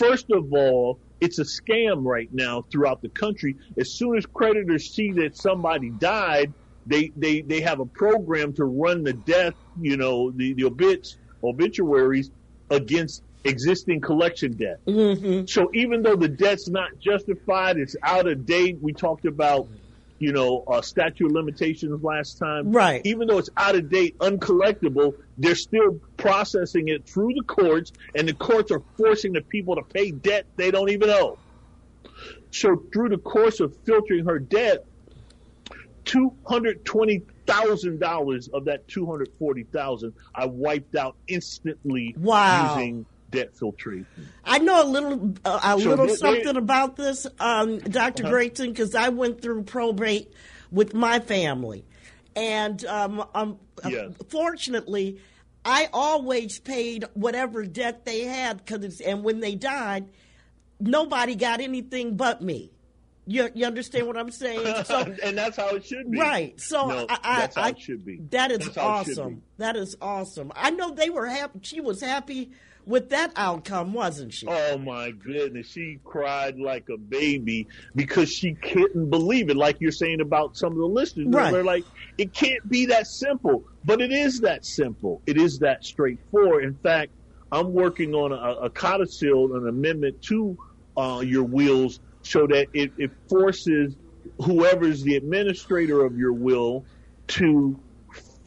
First 0.00 0.30
of 0.30 0.50
all, 0.54 0.98
it's 1.20 1.38
a 1.38 1.44
scam 1.44 2.04
right 2.06 2.32
now 2.32 2.64
throughout 2.72 3.02
the 3.02 3.10
country. 3.10 3.56
As 3.78 3.92
soon 3.92 4.16
as 4.16 4.24
creditors 4.24 4.94
see 4.94 5.12
that 5.12 5.36
somebody 5.36 5.90
died, 5.90 6.54
they, 6.86 7.12
they, 7.16 7.42
they 7.42 7.60
have 7.60 7.80
a 7.80 7.84
program 7.84 8.54
to 8.54 8.64
run 8.64 9.04
the 9.04 9.12
death, 9.12 9.52
you 9.78 9.98
know, 9.98 10.30
the, 10.30 10.54
the 10.54 10.64
obits, 10.64 11.18
obituaries 11.44 12.30
against 12.70 13.22
existing 13.44 14.00
collection 14.00 14.56
debt. 14.56 14.80
Mm-hmm. 14.86 15.44
So 15.46 15.70
even 15.74 16.00
though 16.00 16.16
the 16.16 16.28
debt's 16.28 16.70
not 16.70 16.98
justified, 16.98 17.76
it's 17.76 17.94
out 18.02 18.26
of 18.26 18.46
date. 18.46 18.78
We 18.80 18.94
talked 18.94 19.26
about 19.26 19.68
you 20.20 20.32
know, 20.32 20.62
uh, 20.68 20.82
statute 20.82 21.26
of 21.26 21.32
limitations 21.32 22.04
last 22.04 22.38
time. 22.38 22.70
Right. 22.70 23.00
Even 23.04 23.26
though 23.26 23.38
it's 23.38 23.48
out 23.56 23.74
of 23.74 23.90
date, 23.90 24.18
uncollectible, 24.18 25.14
they're 25.38 25.54
still 25.54 25.98
processing 26.18 26.88
it 26.88 27.06
through 27.06 27.32
the 27.34 27.42
courts, 27.42 27.90
and 28.14 28.28
the 28.28 28.34
courts 28.34 28.70
are 28.70 28.82
forcing 28.96 29.32
the 29.32 29.40
people 29.40 29.76
to 29.76 29.82
pay 29.82 30.10
debt 30.10 30.46
they 30.56 30.70
don't 30.70 30.90
even 30.90 31.08
owe. 31.08 31.38
So 32.50 32.84
through 32.92 33.08
the 33.08 33.18
course 33.18 33.60
of 33.60 33.74
filtering 33.84 34.26
her 34.26 34.38
debt, 34.38 34.84
two 36.04 36.34
hundred 36.46 36.84
twenty 36.84 37.22
thousand 37.46 37.98
dollars 37.98 38.48
of 38.48 38.66
that 38.66 38.86
two 38.88 39.06
hundred 39.06 39.30
forty 39.38 39.64
thousand 39.64 40.12
I 40.34 40.46
wiped 40.46 40.96
out 40.96 41.16
instantly 41.28 42.14
wow. 42.18 42.76
using 42.76 43.06
debt 43.30 43.56
filtration. 43.56 44.06
I 44.44 44.58
know 44.58 44.82
a 44.82 44.88
little 44.88 45.34
uh, 45.44 45.60
a 45.62 45.80
so 45.80 45.88
little 45.88 46.06
they, 46.06 46.14
something 46.14 46.52
they, 46.52 46.58
about 46.58 46.96
this, 46.96 47.26
um, 47.38 47.78
doctor 47.78 48.24
uh-huh. 48.24 48.32
Grayson, 48.32 48.70
because 48.70 48.94
I 48.94 49.08
went 49.08 49.40
through 49.42 49.64
probate 49.64 50.32
with 50.70 50.94
my 50.94 51.20
family, 51.20 51.84
and 52.36 52.84
um, 52.86 53.24
um, 53.34 53.58
yes. 53.86 54.12
fortunately, 54.28 55.20
I 55.64 55.88
always 55.92 56.58
paid 56.58 57.04
whatever 57.14 57.64
debt 57.64 58.04
they 58.04 58.20
had. 58.20 58.64
Cause 58.66 59.00
and 59.00 59.22
when 59.22 59.40
they 59.40 59.54
died, 59.54 60.08
nobody 60.78 61.34
got 61.34 61.60
anything 61.60 62.16
but 62.16 62.42
me. 62.42 62.70
You, 63.26 63.48
you 63.54 63.64
understand 63.64 64.06
what 64.06 64.16
I'm 64.16 64.32
saying? 64.32 64.66
So, 64.84 65.14
and 65.22 65.38
that's 65.38 65.56
how 65.56 65.68
it 65.76 65.84
should 65.84 66.10
be. 66.10 66.18
Right. 66.18 66.60
So 66.60 66.86
no, 66.88 67.06
I, 67.08 67.40
that's 67.40 67.56
how 67.56 67.62
I, 67.62 67.68
it 67.68 67.78
should 67.78 68.04
be. 68.04 68.18
That 68.30 68.50
is 68.50 68.76
awesome. 68.76 69.42
That 69.58 69.76
is 69.76 69.96
awesome. 70.00 70.50
I 70.56 70.70
know 70.70 70.92
they 70.92 71.10
were 71.10 71.26
happy. 71.26 71.60
She 71.62 71.80
was 71.80 72.00
happy 72.00 72.50
with 72.86 73.10
that 73.10 73.32
outcome, 73.36 73.92
wasn't 73.92 74.32
she? 74.32 74.46
Oh 74.48 74.78
my 74.78 75.10
goodness, 75.10 75.68
she 75.68 76.00
cried 76.04 76.58
like 76.58 76.88
a 76.88 76.96
baby 76.96 77.68
because 77.94 78.30
she 78.30 78.54
couldn't 78.54 79.10
believe 79.10 79.50
it. 79.50 79.56
Like 79.56 79.80
you're 79.80 79.92
saying 79.92 80.20
about 80.20 80.56
some 80.56 80.72
of 80.72 80.78
the 80.78 80.86
listeners, 80.86 81.28
right. 81.28 81.52
they're 81.52 81.64
like, 81.64 81.84
it 82.18 82.32
can't 82.32 82.66
be 82.68 82.86
that 82.86 83.06
simple, 83.06 83.64
but 83.84 84.00
it 84.00 84.12
is 84.12 84.40
that 84.40 84.64
simple. 84.64 85.22
It 85.26 85.36
is 85.36 85.58
that 85.60 85.84
straightforward. 85.84 86.64
In 86.64 86.74
fact, 86.74 87.12
I'm 87.52 87.72
working 87.72 88.14
on 88.14 88.32
a, 88.32 88.64
a 88.64 88.70
codicil, 88.70 89.56
an 89.56 89.68
amendment 89.68 90.22
to 90.22 90.56
uh, 90.96 91.22
your 91.24 91.44
wills, 91.44 92.00
so 92.22 92.46
that 92.46 92.66
it, 92.72 92.92
it 92.98 93.10
forces 93.28 93.96
whoever's 94.42 95.02
the 95.02 95.16
administrator 95.16 96.04
of 96.04 96.16
your 96.16 96.32
will 96.32 96.84
to 97.28 97.78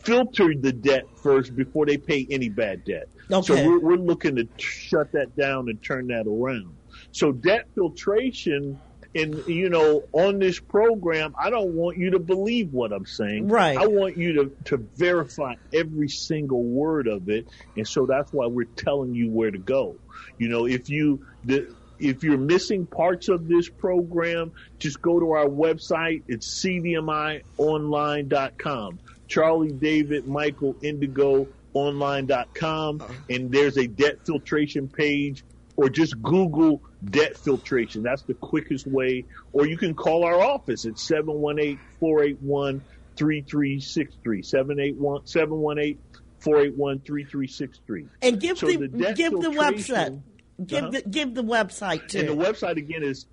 filter 0.04 0.54
the 0.54 0.72
debt 0.72 1.06
first 1.16 1.56
before 1.56 1.86
they 1.86 1.98
pay 1.98 2.28
any 2.30 2.50
bad 2.50 2.84
debt. 2.84 3.08
Okay. 3.32 3.46
So 3.46 3.56
we're, 3.68 3.80
we're 3.80 3.98
looking 3.98 4.38
to 4.38 4.48
shut 4.58 5.12
that 5.13 5.36
down 5.36 5.70
and 5.70 5.84
turn 5.84 6.08
that 6.08 6.25
around. 6.27 6.77
So 7.12 7.32
debt 7.32 7.68
filtration 7.75 8.80
and 9.15 9.44
you 9.48 9.70
know 9.70 10.01
on 10.12 10.39
this 10.39 10.60
program 10.60 11.36
i 11.39 11.51
don't 11.51 11.74
want 11.74 11.98
you 11.98 12.10
to 12.12 12.20
believe 12.20 12.70
what 12.72 12.92
i'm 12.92 13.06
saying. 13.06 13.48
Right. 13.48 13.77
I 13.77 13.88
want 13.88 14.18
you 14.18 14.34
to 14.34 14.51
to 14.65 14.86
verify 14.96 15.53
every 15.72 16.08
single 16.08 16.63
word 16.63 17.08
of 17.08 17.30
it. 17.30 17.46
And 17.75 17.88
so 17.88 18.08
that's 18.08 18.34
why 18.34 18.48
we're 18.48 18.65
telling 18.77 19.13
you 19.13 19.30
where 19.30 19.51
to 19.51 19.60
go. 19.60 20.00
You 20.38 20.50
know 20.50 20.65
if 20.65 20.89
you 20.89 21.20
the, 21.44 21.75
if 22.00 22.24
you're 22.24 22.39
missing 22.39 22.88
parts 22.88 23.30
of 23.30 23.48
this 23.48 23.70
program 23.70 24.51
just 24.80 25.00
go 25.01 25.20
to 25.20 25.34
our 25.34 25.48
website. 25.48 26.24
It's 26.27 26.60
cdmionline.com 26.63 29.00
charlie 29.25 29.72
david 29.72 30.27
michael 30.27 30.75
indigo 30.84 31.48
online.com 31.74 33.01
uh-huh. 33.01 33.13
and 33.30 33.51
there's 33.51 33.77
a 33.77 33.88
debt 33.88 34.25
filtration 34.25 34.88
page 34.88 35.44
or 35.75 35.89
just 35.89 36.22
Google 36.22 36.82
debt 37.03 37.38
filtration. 37.38 38.03
That's 38.03 38.22
the 38.24 38.36
quickest 38.36 38.86
way. 38.88 39.25
Or 39.51 39.65
you 39.65 39.77
can 39.77 39.94
call 39.94 40.24
our 40.24 40.39
office 40.39 40.86
at 40.86 41.00
718 41.00 41.80
481 42.00 42.82
3363. 43.15 44.42
718 44.44 45.98
481 46.39 47.00
3363. 47.00 48.06
And 48.22 48.39
give 48.39 48.58
so 48.58 48.68
the, 48.68 48.88
the 48.88 49.13
give 49.13 49.32
the 49.32 49.50
website. 49.50 50.22
Give 50.63 50.84
uh-huh. 50.84 50.92
the 50.92 51.01
give 51.01 51.34
the 51.34 51.44
website 51.44 52.08
too. 52.08 52.20
And 52.20 52.30
the 52.30 52.36
website 52.36 52.77
again 52.77 53.03
is 53.03 53.25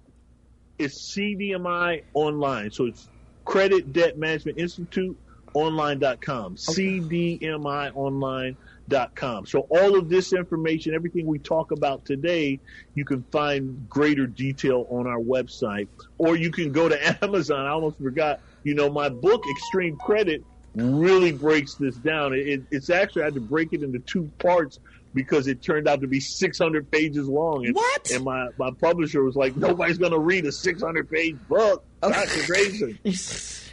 is 0.78 0.94
CDMI 0.94 2.04
online. 2.14 2.70
So 2.70 2.86
it's 2.86 3.08
Credit 3.44 3.92
Debt 3.92 4.16
Management 4.16 4.58
Institute 4.58 5.18
online.com. 5.54 6.56
Okay. 6.68 7.00
CDMI 7.00 7.92
online.com. 7.94 9.46
So 9.46 9.60
all 9.70 9.98
of 9.98 10.08
this 10.08 10.32
information, 10.32 10.94
everything 10.94 11.26
we 11.26 11.38
talk 11.38 11.72
about 11.72 12.04
today, 12.04 12.60
you 12.94 13.04
can 13.04 13.22
find 13.30 13.88
greater 13.88 14.26
detail 14.26 14.86
on 14.90 15.06
our 15.06 15.20
website 15.20 15.88
or 16.18 16.36
you 16.36 16.50
can 16.50 16.72
go 16.72 16.88
to 16.88 17.18
Amazon. 17.24 17.66
I 17.66 17.70
almost 17.70 17.98
forgot, 17.98 18.40
you 18.64 18.74
know, 18.74 18.90
my 18.90 19.08
book, 19.08 19.44
Extreme 19.50 19.96
Credit, 19.96 20.44
really 20.74 21.32
breaks 21.32 21.74
this 21.74 21.96
down. 21.96 22.32
It, 22.32 22.62
it's 22.70 22.90
actually, 22.90 23.22
I 23.22 23.24
had 23.26 23.34
to 23.34 23.40
break 23.40 23.72
it 23.72 23.82
into 23.82 23.98
two 23.98 24.30
parts 24.38 24.78
because 25.14 25.48
it 25.48 25.62
turned 25.62 25.88
out 25.88 26.00
to 26.00 26.06
be 26.06 26.20
600 26.20 26.90
pages 26.90 27.28
long. 27.28 27.66
And, 27.66 27.74
what? 27.74 28.10
And 28.10 28.24
my, 28.24 28.48
my 28.58 28.70
publisher 28.80 29.22
was 29.24 29.34
like, 29.34 29.56
nobody's 29.56 29.98
going 29.98 30.12
to 30.12 30.18
read 30.18 30.46
a 30.46 30.52
600 30.52 31.10
page 31.10 31.36
book. 31.48 31.84
That's 32.00 32.46
crazy. 32.50 32.98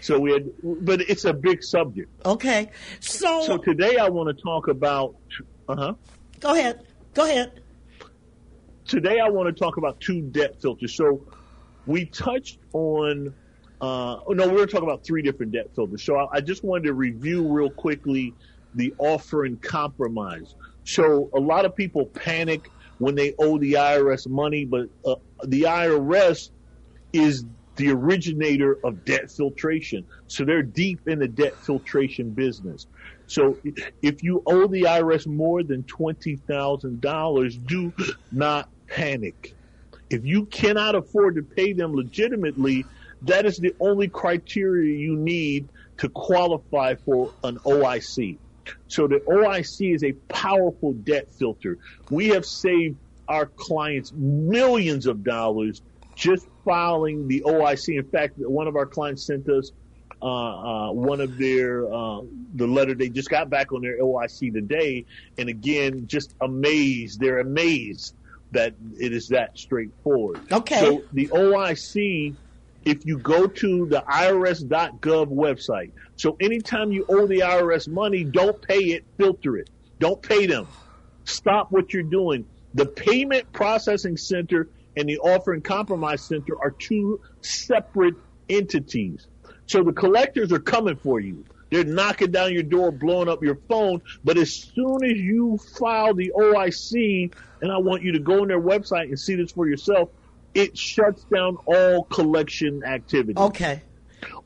So 0.02 0.20
we 0.20 0.32
had, 0.32 0.50
but 0.64 1.02
it's 1.02 1.26
a 1.26 1.34
big 1.34 1.64
subject. 1.64 2.10
Okay. 2.26 2.70
So, 3.00 3.42
so 3.42 3.58
today 3.58 3.98
I 3.98 4.10
want 4.10 4.36
to 4.36 4.42
talk 4.42 4.68
about, 4.68 5.16
uh 5.68 5.76
huh. 5.76 5.94
Go 6.40 6.54
ahead. 6.54 6.86
Go 7.14 7.26
ahead. 7.26 7.62
Today 8.86 9.20
I 9.20 9.30
want 9.30 9.54
to 9.54 9.60
talk 9.60 9.78
about 9.78 10.00
two 10.00 10.22
debt 10.22 10.62
filters. 10.62 10.96
So 10.96 11.26
we 11.86 12.06
touched 12.06 12.60
on, 12.74 13.34
uh, 13.82 14.20
oh, 14.26 14.34
no, 14.34 14.48
we 14.48 14.56
were 14.56 14.68
talking 14.68 14.88
about 14.88 15.04
three 15.04 15.22
different 15.22 15.52
debt 15.52 15.72
filters. 15.76 16.04
So 16.04 16.16
I, 16.16 16.38
I 16.38 16.42
just 16.42 16.64
wanted 16.64 16.86
to 16.86 16.94
review 16.94 17.48
real 17.48 17.70
quickly 17.70 18.34
the 18.76 18.94
offer 18.98 19.46
in 19.46 19.58
compromise. 19.58 20.56
So 20.84 21.30
a 21.34 21.40
lot 21.40 21.66
of 21.66 21.76
people 21.76 22.06
panic 22.06 22.70
when 23.00 23.16
they 23.16 23.34
owe 23.40 23.58
the 23.58 23.74
IRS 23.74 24.28
money, 24.28 24.64
but 24.64 24.90
uh, 25.06 25.16
the 25.44 25.64
IRS 25.64 26.52
is 27.12 27.46
the 27.78 27.90
originator 27.90 28.78
of 28.84 29.06
debt 29.06 29.32
filtration. 29.32 30.06
So 30.28 30.44
they're 30.44 30.64
deep 30.64 31.00
in 31.08 31.20
the 31.20 31.28
debt 31.28 31.56
filtration 31.56 32.32
business. 32.32 32.88
So 33.28 33.58
if 34.02 34.24
you 34.24 34.44
owe 34.46 34.68
the 34.68 34.84
IRS 34.84 35.28
more 35.28 35.64
than 35.64 35.84
$20,000, 35.84 37.68
do 37.68 37.94
not 38.32 38.70
panic. 38.90 39.54
If 40.10 40.26
you 40.26 40.46
cannot 40.46 40.96
afford 40.96 41.36
to 41.36 41.44
pay 41.44 41.74
them 41.74 41.94
legitimately, 41.94 42.86
that 43.24 43.46
is 43.46 43.58
the 43.58 43.74
only 43.80 44.08
criteria 44.08 44.98
you 44.98 45.16
need 45.16 45.70
to 45.98 46.10
qualify 46.10 46.96
for 47.06 47.34
an 47.44 47.58
OIC. 47.60 48.38
So 48.88 49.08
the 49.08 49.20
OIC 49.28 49.96
is 49.96 50.04
a 50.04 50.14
powerful 50.30 50.94
debt 50.94 51.28
filter. 51.38 51.78
We 52.10 52.30
have 52.30 52.46
saved 52.46 52.98
our 53.28 53.46
clients 53.58 54.14
millions 54.14 55.06
of 55.06 55.24
dollars 55.24 55.82
just 56.16 56.48
filing 56.68 57.30
the 57.30 57.42
OIC. 57.48 57.98
In 57.98 58.04
fact, 58.04 58.38
one 58.38 58.68
of 58.68 58.76
our 58.76 58.86
clients 58.86 59.24
sent 59.24 59.48
us 59.48 59.72
uh, 60.22 60.26
uh, 60.26 60.92
one 60.92 61.22
of 61.22 61.38
their 61.38 61.86
uh, 61.94 62.22
the 62.56 62.68
letter 62.68 62.94
they 62.94 63.08
just 63.08 63.30
got 63.30 63.50
back 63.50 63.72
on 63.72 63.82
their 63.82 64.00
OIC 64.00 64.52
today, 64.52 65.06
and 65.38 65.48
again, 65.48 66.08
just 66.08 66.36
amazed. 66.42 67.20
They're 67.20 67.40
amazed 67.40 68.16
that 68.52 68.74
it 69.00 69.14
is 69.14 69.30
that 69.30 69.58
straightforward. 69.58 70.40
Okay. 70.52 70.80
So 70.80 71.04
the 71.14 71.28
OIC, 71.28 72.36
if 72.84 73.06
you 73.06 73.20
go 73.20 73.48
to 73.48 73.86
the 73.86 74.04
IRS.gov 74.10 75.28
website, 75.28 75.92
so 76.16 76.36
anytime 76.42 76.92
you 76.92 77.06
owe 77.10 77.28
the 77.28 77.40
IRS 77.40 77.88
money, 77.88 78.24
don't 78.24 78.60
pay 78.62 78.94
it, 78.96 79.06
filter 79.18 79.58
it. 79.58 79.70
Don't 80.00 80.22
pay 80.22 80.48
them. 80.48 80.68
Stop 81.26 81.72
what 81.72 81.94
you're 81.94 82.04
doing. 82.04 82.46
The 82.74 82.86
payment 82.86 83.52
processing 83.54 84.18
center 84.18 84.68
and 84.98 85.08
the 85.08 85.20
offer 85.20 85.54
in 85.54 85.62
compromise 85.62 86.22
center 86.22 86.60
are 86.60 86.72
two 86.72 87.22
separate 87.42 88.16
entities. 88.50 89.28
So 89.68 89.84
the 89.84 89.94
collectors 89.94 90.52
are 90.52 90.60
coming 90.60 90.96
for 90.96 91.20
you. 91.20 91.46
They're 91.70 91.84
knocking 91.84 92.32
down 92.32 92.54
your 92.54 92.64
door, 92.64 92.92
blowing 92.92 93.30
up 93.30 93.44
your 93.44 93.60
phone. 93.70 94.02
But 94.24 94.38
as 94.38 94.54
soon 94.54 95.04
as 95.04 95.18
you 95.18 95.60
file 95.78 96.14
the 96.14 96.32
OIC, 96.36 97.34
and 97.62 97.72
I 97.72 97.78
want 97.78 98.02
you 98.04 98.14
to 98.14 98.20
go 98.20 98.42
on 98.42 98.48
their 98.48 98.62
website 98.62 99.04
and 99.04 99.20
see 99.20 99.36
this 99.36 99.52
for 99.52 99.68
yourself, 99.68 100.10
it 100.54 100.78
shuts 100.78 101.24
down 101.26 101.58
all 101.66 102.04
collection 102.06 102.84
activity. 102.84 103.38
Okay. 103.38 103.84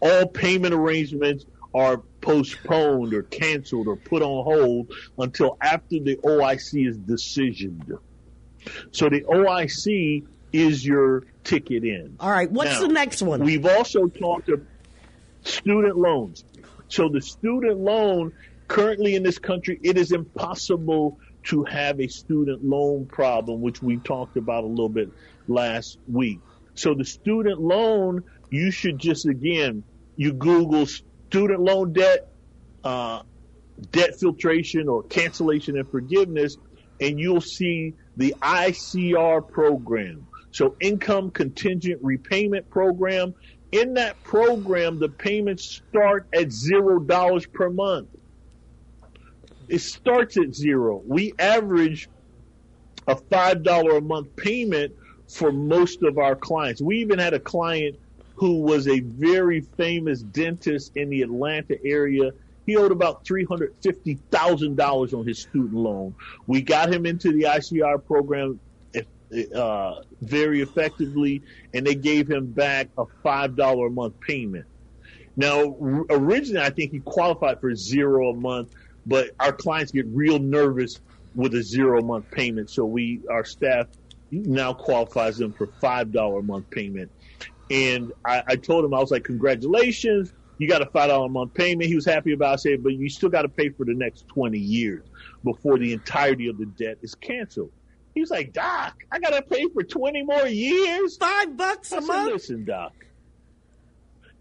All 0.02 0.28
payment 0.28 0.74
arrangements 0.74 1.46
are 1.74 1.98
postponed 2.20 3.14
or 3.14 3.24
canceled 3.24 3.88
or 3.88 3.96
put 3.96 4.22
on 4.22 4.44
hold 4.44 4.92
until 5.18 5.58
after 5.62 6.00
the 6.00 6.18
OIC 6.18 6.90
is 6.90 6.98
decisioned. 6.98 7.98
So 8.92 9.10
the 9.10 9.22
OIC 9.22 10.26
is 10.54 10.86
your 10.86 11.24
ticket 11.44 11.84
in. 11.84 12.16
All 12.20 12.30
right. 12.30 12.50
What's 12.52 12.82
now, 12.82 12.88
the 12.88 12.94
next 12.94 13.22
one? 13.22 13.44
We've 13.44 13.66
also 13.66 14.08
talked 14.08 14.50
about 14.50 14.66
student 15.44 15.98
loans. 15.98 16.44
So 16.88 17.10
the 17.10 17.22
student 17.22 17.80
loan 17.80 18.34
currently 18.68 19.16
in 19.16 19.24
this 19.24 19.40
country, 19.40 19.80
it 19.84 19.98
is 19.98 20.12
impossible 20.12 21.20
to 21.44 21.64
have 21.64 22.00
a 22.00 22.08
student 22.08 22.64
loan 22.64 23.06
problem, 23.06 23.62
which 23.62 23.82
we 23.82 23.98
talked 23.98 24.38
about 24.38 24.64
a 24.64 24.68
little 24.68 24.90
bit 24.90 25.10
last 25.48 25.98
week. 26.08 26.40
So 26.76 26.94
the 26.94 27.06
student 27.06 27.60
loan, 27.60 28.24
you 28.50 28.72
should 28.72 28.98
just 28.98 29.26
again, 29.26 29.84
you 30.16 30.34
Google 30.34 30.86
student 30.86 31.62
loan 31.62 31.94
debt, 31.94 32.30
uh, 32.84 33.24
debt 33.92 34.20
filtration 34.20 34.88
or 34.88 35.04
cancellation 35.04 35.78
and 35.78 35.90
forgiveness, 35.90 36.58
and 37.00 37.20
you'll 37.20 37.42
see 37.42 37.96
the 38.18 38.36
ICR 38.42 39.48
program. 39.48 40.28
So 40.52 40.76
income 40.82 41.32
contingent 41.32 42.00
repayment 42.04 42.70
program. 42.70 43.34
In 43.72 43.94
that 43.94 44.22
program, 44.24 45.00
the 45.00 45.10
payments 45.10 45.82
start 45.88 46.28
at 46.34 46.52
zero 46.52 47.00
dollars 47.00 47.46
per 47.48 47.70
month. 47.70 48.10
It 49.70 49.80
starts 49.80 50.38
at 50.38 50.54
zero. 50.54 51.02
We 51.06 51.34
average 51.40 52.10
a 53.08 53.16
$5 53.16 53.98
a 53.98 54.02
month 54.02 54.36
payment 54.36 54.94
for 55.30 55.52
most 55.52 56.04
of 56.04 56.18
our 56.18 56.36
clients. 56.36 56.82
We 56.82 56.98
even 56.98 57.20
had 57.20 57.34
a 57.34 57.40
client 57.40 57.96
who 58.36 58.62
was 58.62 58.88
a 58.88 59.00
very 59.02 59.62
famous 59.78 60.22
dentist 60.22 60.92
in 60.96 61.10
the 61.10 61.22
Atlanta 61.22 61.78
area. 61.86 62.32
He 62.66 62.76
owed 62.76 62.92
about 62.92 63.26
$350,000 63.26 65.14
on 65.14 65.28
his 65.28 65.42
student 65.42 65.74
loan. 65.74 66.16
We 66.48 66.62
got 66.62 66.94
him 66.94 67.06
into 67.06 67.32
the 67.32 67.44
ICR 67.44 68.04
program 68.06 68.60
uh, 69.56 69.96
very 70.22 70.62
effectively, 70.62 71.44
and 71.74 71.86
they 71.86 71.96
gave 71.96 72.30
him 72.30 72.52
back 72.52 72.90
a 72.98 73.06
$5 73.26 73.88
a 73.88 73.90
month 73.90 74.16
payment. 74.28 74.66
Now, 75.36 75.76
originally, 76.10 76.66
I 76.66 76.70
think 76.70 76.92
he 76.92 77.00
qualified 77.00 77.60
for 77.62 77.74
zero 77.76 78.32
a 78.32 78.36
month, 78.36 78.74
but 79.06 79.30
our 79.40 79.54
clients 79.54 79.92
get 79.92 80.06
real 80.08 80.40
nervous 80.40 81.00
with 81.34 81.56
a 81.56 81.64
zero 81.64 82.02
month 82.02 82.30
payment. 82.32 82.70
So 82.70 82.86
we, 82.86 83.22
our 83.30 83.46
staff 83.46 83.88
now 84.32 84.74
qualifies 84.74 85.38
them 85.38 85.54
for 85.54 85.68
$5 85.68 86.40
a 86.40 86.44
month 86.44 86.70
payment. 86.70 87.12
And 87.70 88.12
I, 88.26 88.44
I 88.48 88.56
told 88.58 88.84
him, 88.84 88.94
I 88.94 89.00
was 89.00 89.12
like, 89.12 89.24
congratulations. 89.24 90.34
You 90.58 90.68
got 90.68 90.82
a 90.82 90.86
$5 90.86 91.26
a 91.26 91.30
month 91.30 91.54
payment. 91.54 91.88
He 91.88 91.96
was 91.96 92.06
happy 92.06 92.34
about 92.34 92.56
it, 92.56 92.62
saying, 92.62 92.82
but 92.84 92.94
you 92.94 93.10
still 93.10 93.30
got 93.30 93.44
to 93.44 93.50
pay 93.50 93.70
for 93.70 93.86
the 93.86 93.96
next 93.96 94.26
20 94.34 94.60
years 94.60 95.08
before 95.44 95.78
the 95.78 95.94
entirety 95.94 96.50
of 96.50 96.58
the 96.58 96.66
debt 96.66 96.98
is 97.02 97.16
canceled. 97.16 97.72
He 98.14 98.22
was 98.22 98.30
like, 98.30 98.54
Doc, 98.54 99.04
I 99.12 99.20
got 99.20 99.32
to 99.32 99.42
pay 99.42 99.68
for 99.70 99.84
20 99.84 100.24
more 100.24 100.48
years? 100.48 101.18
Five 101.18 101.56
bucks 101.56 101.92
a 101.92 101.98
I 101.98 102.00
said, 102.00 102.08
month? 102.08 102.34
Listen, 102.34 102.66
Doc. 102.66 102.94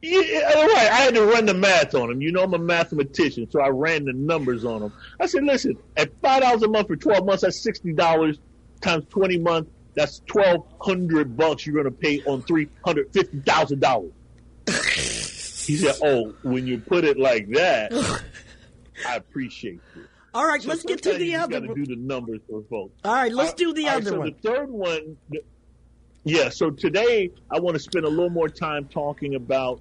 Yeah, 0.03 0.19
right. 0.21 0.89
I 0.91 0.97
had 1.03 1.15
to 1.15 1.25
run 1.27 1.45
the 1.47 1.55
math 1.55 1.95
on 1.95 2.11
him. 2.11 2.23
You 2.23 2.33
know, 2.33 2.43
I'm 2.43 2.55
a 2.55 2.59
mathematician, 2.59 3.51
so 3.51 3.61
I 3.61 3.69
ran 3.69 4.07
the 4.07 4.15
numbers 4.15 4.65
on 4.65 4.83
him. 4.83 4.93
I 5.21 5.27
said, 5.27 5.45
listen, 5.45 5.77
at 5.97 6.11
five 6.23 6.41
dollars 6.41 6.63
a 6.63 6.69
month 6.69 6.87
for 6.89 6.97
12 6.97 7.27
months, 7.27 7.43
that's 7.43 7.61
sixty 7.61 7.93
dollars 7.93 8.39
times 8.81 9.05
20 9.11 9.39
months. 9.39 9.71
That's 9.95 10.23
1,200 10.33 11.37
bucks 11.37 11.67
you're 11.67 11.75
going 11.75 11.85
to 11.85 11.91
pay 11.91 12.23
on 12.23 12.43
$350,000. 12.43 14.13
he 15.67 15.77
said, 15.77 15.97
oh, 16.03 16.33
when 16.43 16.67
you 16.67 16.79
put 16.79 17.05
it 17.05 17.19
like 17.19 17.49
that, 17.51 17.93
I 19.07 19.17
appreciate 19.17 19.81
it. 19.97 20.10
All 20.33 20.47
right, 20.47 20.63
so 20.63 20.69
let's 20.69 20.85
get 20.85 21.03
to 21.03 21.15
the 21.15 21.35
other. 21.37 21.61
Got 21.61 21.67
to 21.67 21.75
do 21.75 21.87
the 21.87 21.97
numbers 21.97 22.41
for 22.49 22.63
folks. 22.71 22.93
All 23.05 23.13
right, 23.13 23.33
let's 23.33 23.55
do 23.55 23.73
the 23.73 23.89
other 23.89 24.11
so 24.11 24.19
one. 24.19 24.35
The 24.43 24.49
third 24.49 24.71
one, 24.71 25.17
yeah. 26.25 26.51
So 26.51 26.71
today 26.71 27.31
I 27.51 27.59
want 27.59 27.75
to 27.75 27.83
spend 27.83 28.05
a 28.05 28.09
little 28.09 28.31
more 28.31 28.49
time 28.49 28.87
talking 28.87 29.35
about 29.35 29.81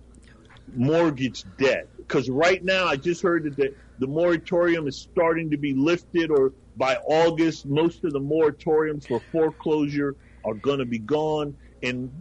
mortgage 0.75 1.43
debt 1.57 1.87
because 1.97 2.29
right 2.29 2.63
now 2.63 2.87
I 2.87 2.95
just 2.95 3.21
heard 3.21 3.43
that 3.43 3.55
the, 3.57 3.75
the 3.99 4.07
moratorium 4.07 4.87
is 4.87 4.97
starting 4.97 5.51
to 5.51 5.57
be 5.57 5.75
lifted, 5.75 6.31
or 6.31 6.53
by 6.77 6.95
August, 6.95 7.67
most 7.67 8.03
of 8.03 8.13
the 8.13 8.19
moratoriums 8.19 9.07
for 9.07 9.19
foreclosure 9.31 10.15
are 10.43 10.55
going 10.55 10.79
to 10.79 10.85
be 10.85 10.99
gone. 10.99 11.55
And 11.83 12.11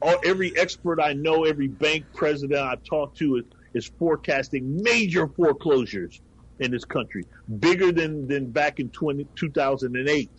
all, 0.00 0.20
every 0.24 0.56
expert 0.56 1.00
I 1.00 1.14
know, 1.14 1.44
every 1.44 1.68
bank 1.68 2.04
president 2.14 2.60
I've 2.60 2.84
talked 2.84 3.18
to 3.18 3.36
is, 3.36 3.44
is 3.74 3.86
forecasting 3.98 4.82
major 4.82 5.26
foreclosures 5.26 6.20
in 6.62 6.70
this 6.70 6.84
country, 6.84 7.24
bigger 7.58 7.92
than, 7.92 8.28
than 8.28 8.50
back 8.50 8.80
in 8.80 8.88
20, 8.90 9.26
2008 9.34 10.30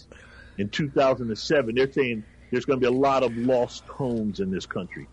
and 0.57 0.71
2007. 0.71 1.75
They're 1.75 1.91
saying 1.91 2.23
there's 2.51 2.65
going 2.65 2.79
to 2.79 2.89
be 2.89 2.95
a 2.95 2.97
lot 2.97 3.23
of 3.23 3.35
lost 3.35 3.83
homes 3.85 4.39
in 4.39 4.51
this 4.51 4.65
country. 4.65 5.07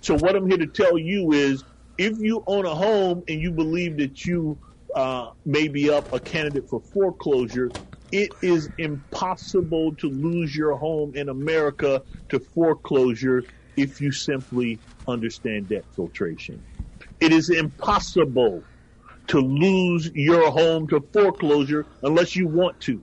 So 0.00 0.16
what 0.16 0.34
I'm 0.34 0.48
here 0.48 0.58
to 0.58 0.66
tell 0.66 0.98
you 0.98 1.32
is 1.32 1.64
if 1.98 2.18
you 2.18 2.42
own 2.46 2.64
a 2.64 2.74
home 2.74 3.22
and 3.28 3.40
you 3.40 3.50
believe 3.50 3.98
that 3.98 4.24
you 4.24 4.58
uh, 4.94 5.30
may 5.44 5.68
be 5.68 5.90
up 5.90 6.12
a 6.12 6.20
candidate 6.20 6.68
for 6.68 6.80
foreclosure, 6.80 7.70
it 8.10 8.32
is 8.40 8.70
impossible 8.78 9.94
to 9.96 10.08
lose 10.08 10.56
your 10.56 10.76
home 10.76 11.14
in 11.14 11.28
America 11.28 12.02
to 12.30 12.40
foreclosure 12.40 13.44
if 13.76 14.00
you 14.00 14.10
simply 14.10 14.78
understand 15.06 15.68
debt 15.68 15.84
filtration. 15.94 16.62
It 17.20 17.32
is 17.32 17.50
impossible 17.50 18.64
to 19.28 19.40
lose 19.40 20.10
your 20.14 20.50
home 20.50 20.88
to 20.88 21.00
foreclosure 21.12 21.86
unless 22.02 22.34
you 22.34 22.48
want 22.48 22.80
to. 22.80 23.02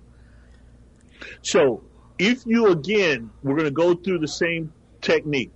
So 1.44 1.84
if 2.18 2.46
you 2.46 2.68
again, 2.68 3.30
we're 3.44 3.56
going 3.56 3.66
to 3.66 3.72
go 3.72 3.96
through 3.96 4.20
the 4.20 4.28
same 4.28 4.74
technique. 5.02 5.52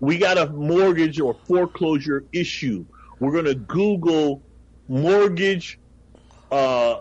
We 0.00 0.18
got 0.18 0.38
a 0.38 0.46
mortgage 0.48 1.20
or 1.20 1.34
foreclosure 1.46 2.24
issue. 2.32 2.84
We're 3.18 3.32
going 3.32 3.44
to 3.44 3.54
Google 3.54 4.42
mortgage 4.88 5.78
uh, 6.50 6.96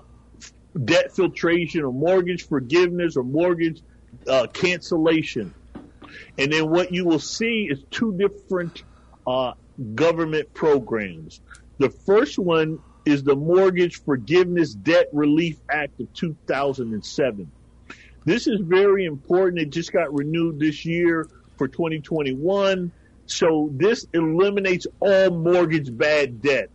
debt 0.85 1.15
filtration 1.15 1.81
or 1.81 1.91
mortgage 1.91 2.45
forgiveness 2.47 3.15
or 3.17 3.23
mortgage 3.23 3.81
uh, 4.27 4.47
cancellation. 4.53 5.53
And 6.37 6.51
then 6.51 6.69
what 6.69 6.91
you 6.91 7.05
will 7.05 7.19
see 7.19 7.67
is 7.69 7.83
two 7.89 8.17
different 8.17 8.83
uh, 9.25 9.53
government 9.95 10.53
programs. 10.53 11.41
The 11.79 11.89
first 11.89 12.37
one 12.37 12.79
is 13.05 13.23
the 13.23 13.35
Mortgage 13.35 14.03
Forgiveness 14.03 14.73
Debt 14.73 15.07
Relief 15.13 15.57
Act 15.71 15.99
of 15.99 16.13
2007. 16.13 17.51
This 18.25 18.47
is 18.47 18.59
very 18.61 19.05
important. 19.05 19.61
It 19.61 19.69
just 19.69 19.91
got 19.91 20.13
renewed 20.13 20.59
this 20.59 20.85
year 20.85 21.27
for 21.57 21.67
2021. 21.67 22.91
So 23.25 23.69
this 23.73 24.05
eliminates 24.13 24.87
all 24.99 25.29
mortgage 25.31 25.95
bad 25.95 26.41
debt. 26.41 26.69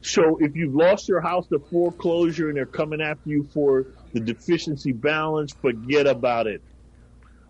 So 0.00 0.38
if 0.40 0.54
you've 0.54 0.74
lost 0.74 1.08
your 1.08 1.20
house 1.20 1.46
to 1.48 1.58
foreclosure 1.58 2.48
and 2.48 2.56
they're 2.56 2.66
coming 2.66 3.00
after 3.00 3.28
you 3.28 3.48
for 3.52 3.86
the 4.12 4.20
deficiency 4.20 4.92
balance, 4.92 5.52
forget 5.60 6.06
about 6.06 6.46
it. 6.46 6.62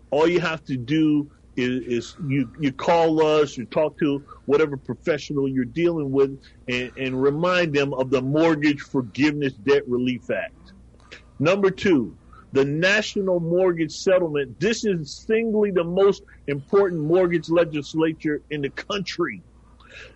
All 0.09 0.27
you 0.27 0.39
have 0.39 0.63
to 0.65 0.77
do 0.77 1.29
is, 1.57 1.83
is 1.87 2.15
you, 2.27 2.49
you 2.59 2.71
call 2.71 3.25
us, 3.25 3.57
you 3.57 3.65
talk 3.65 3.97
to 3.99 4.23
whatever 4.45 4.77
professional 4.77 5.49
you're 5.49 5.65
dealing 5.65 6.11
with 6.11 6.39
and, 6.67 6.91
and 6.97 7.21
remind 7.21 7.73
them 7.73 7.93
of 7.95 8.11
the 8.11 8.21
Mortgage 8.21 8.81
Forgiveness 8.81 9.53
Debt 9.53 9.81
Relief 9.87 10.29
Act. 10.29 10.73
Number 11.39 11.71
two, 11.71 12.15
the 12.53 12.63
National 12.63 13.39
Mortgage 13.39 13.91
Settlement. 13.91 14.59
This 14.59 14.85
is 14.85 15.25
singly 15.27 15.71
the 15.71 15.83
most 15.83 16.23
important 16.47 17.01
mortgage 17.01 17.49
legislature 17.49 18.41
in 18.51 18.61
the 18.61 18.69
country. 18.69 19.41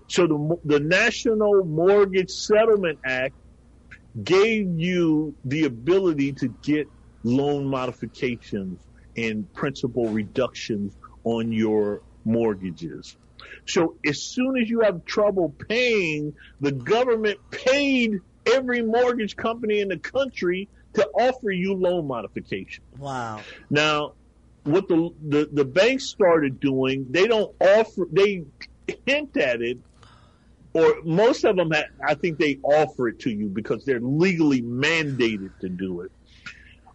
So 0.08 0.28
the, 0.28 0.58
the 0.66 0.80
National 0.80 1.66
Mortgage 1.66 2.30
Settlement 2.30 3.00
Act 3.06 3.36
gave 4.24 4.68
you 4.80 5.36
the 5.46 5.66
ability 5.66 6.34
to 6.34 6.48
get 6.64 6.88
loan 7.24 7.66
modifications 7.66 8.80
and 9.18 9.52
principal 9.54 10.08
reductions 10.08 10.96
on 11.24 11.52
your 11.52 12.02
mortgages. 12.26 13.16
So 13.66 13.96
as 14.06 14.22
soon 14.22 14.58
as 14.58 14.70
you 14.70 14.82
have 14.82 15.06
trouble 15.06 15.54
paying, 15.68 16.34
the 16.60 16.72
government 16.72 17.40
paid 17.52 18.20
every 18.46 18.82
mortgage 18.82 19.36
company 19.36 19.80
in 19.80 19.90
the 19.90 19.98
country 19.98 20.68
to 20.94 21.08
offer 21.08 21.52
you 21.52 21.74
loan 21.74 22.08
modification. 22.08 22.84
Wow. 22.98 23.42
Now, 23.70 24.14
what 24.64 24.88
the, 24.88 25.10
the, 25.28 25.50
the 25.52 25.66
banks 25.66 26.06
started 26.06 26.60
doing, 26.60 27.08
they 27.10 27.28
don't 27.28 27.56
offer, 27.62 28.08
they 28.12 28.44
hint 29.06 29.38
at 29.38 29.62
it, 29.62 29.80
or 30.74 31.02
most 31.04 31.44
of 31.44 31.56
them, 31.56 31.72
I 32.06 32.16
think 32.16 32.38
they 32.38 32.60
offer 32.64 33.10
it 33.10 33.20
to 33.22 33.30
you 33.30 33.48
because 33.48 33.84
they're 33.86 34.00
legally 34.00 34.62
mandated 34.62 35.52
to 35.60 35.70
do 35.70 36.02
it. 36.02 36.12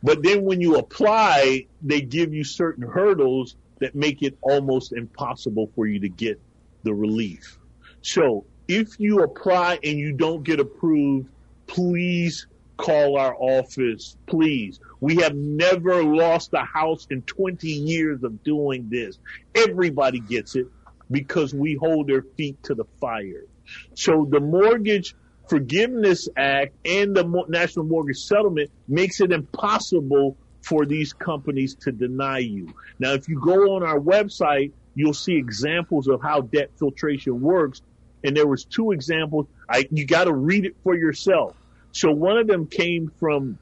But 0.02 0.22
then 0.22 0.44
when 0.44 0.60
you 0.60 0.76
apply, 0.76 1.66
they 1.82 2.00
give 2.00 2.32
you 2.32 2.44
certain 2.44 2.86
hurdles 2.86 3.56
that 3.80 3.94
make 3.94 4.22
it 4.22 4.36
almost 4.42 4.92
impossible 4.92 5.70
for 5.74 5.86
you 5.86 6.00
to 6.00 6.08
get 6.08 6.40
the 6.82 6.94
relief. 6.94 7.58
So 8.02 8.44
if 8.68 8.98
you 8.98 9.22
apply 9.22 9.78
and 9.82 9.98
you 9.98 10.12
don't 10.12 10.42
get 10.42 10.60
approved, 10.60 11.28
please 11.66 12.46
call 12.76 13.18
our 13.18 13.34
office, 13.34 14.16
please. 14.26 14.80
We 15.00 15.16
have 15.16 15.34
never 15.34 16.02
lost 16.02 16.50
a 16.52 16.64
house 16.64 17.06
in 17.10 17.22
20 17.22 17.68
years 17.68 18.22
of 18.22 18.42
doing 18.42 18.88
this. 18.90 19.18
Everybody 19.54 20.20
gets 20.20 20.56
it 20.56 20.66
because 21.10 21.54
we 21.54 21.74
hold 21.80 22.08
their 22.08 22.22
feet 22.36 22.62
to 22.64 22.74
the 22.74 22.84
fire. 23.00 23.44
So 23.94 24.26
the 24.30 24.40
Mortgage 24.40 25.14
Forgiveness 25.48 26.28
Act 26.36 26.74
and 26.84 27.14
the 27.14 27.44
National 27.48 27.84
Mortgage 27.84 28.18
Settlement 28.18 28.70
makes 28.88 29.20
it 29.20 29.32
impossible 29.32 30.36
for 30.66 30.84
these 30.84 31.12
companies 31.12 31.76
to 31.76 31.92
deny 31.92 32.38
you. 32.38 32.74
Now, 32.98 33.12
if 33.12 33.28
you 33.28 33.40
go 33.40 33.76
on 33.76 33.84
our 33.84 34.00
website, 34.00 34.72
you'll 34.96 35.14
see 35.14 35.36
examples 35.36 36.08
of 36.08 36.20
how 36.20 36.40
debt 36.40 36.70
filtration 36.76 37.40
works. 37.40 37.82
And 38.24 38.36
there 38.36 38.48
was 38.48 38.64
two 38.64 38.90
examples. 38.90 39.46
I, 39.70 39.86
you 39.92 40.04
got 40.04 40.24
to 40.24 40.34
read 40.34 40.64
it 40.64 40.74
for 40.82 40.96
yourself. 40.96 41.54
So 41.92 42.10
one 42.10 42.36
of 42.36 42.48
them 42.48 42.66
came 42.66 43.12
from, 43.20 43.58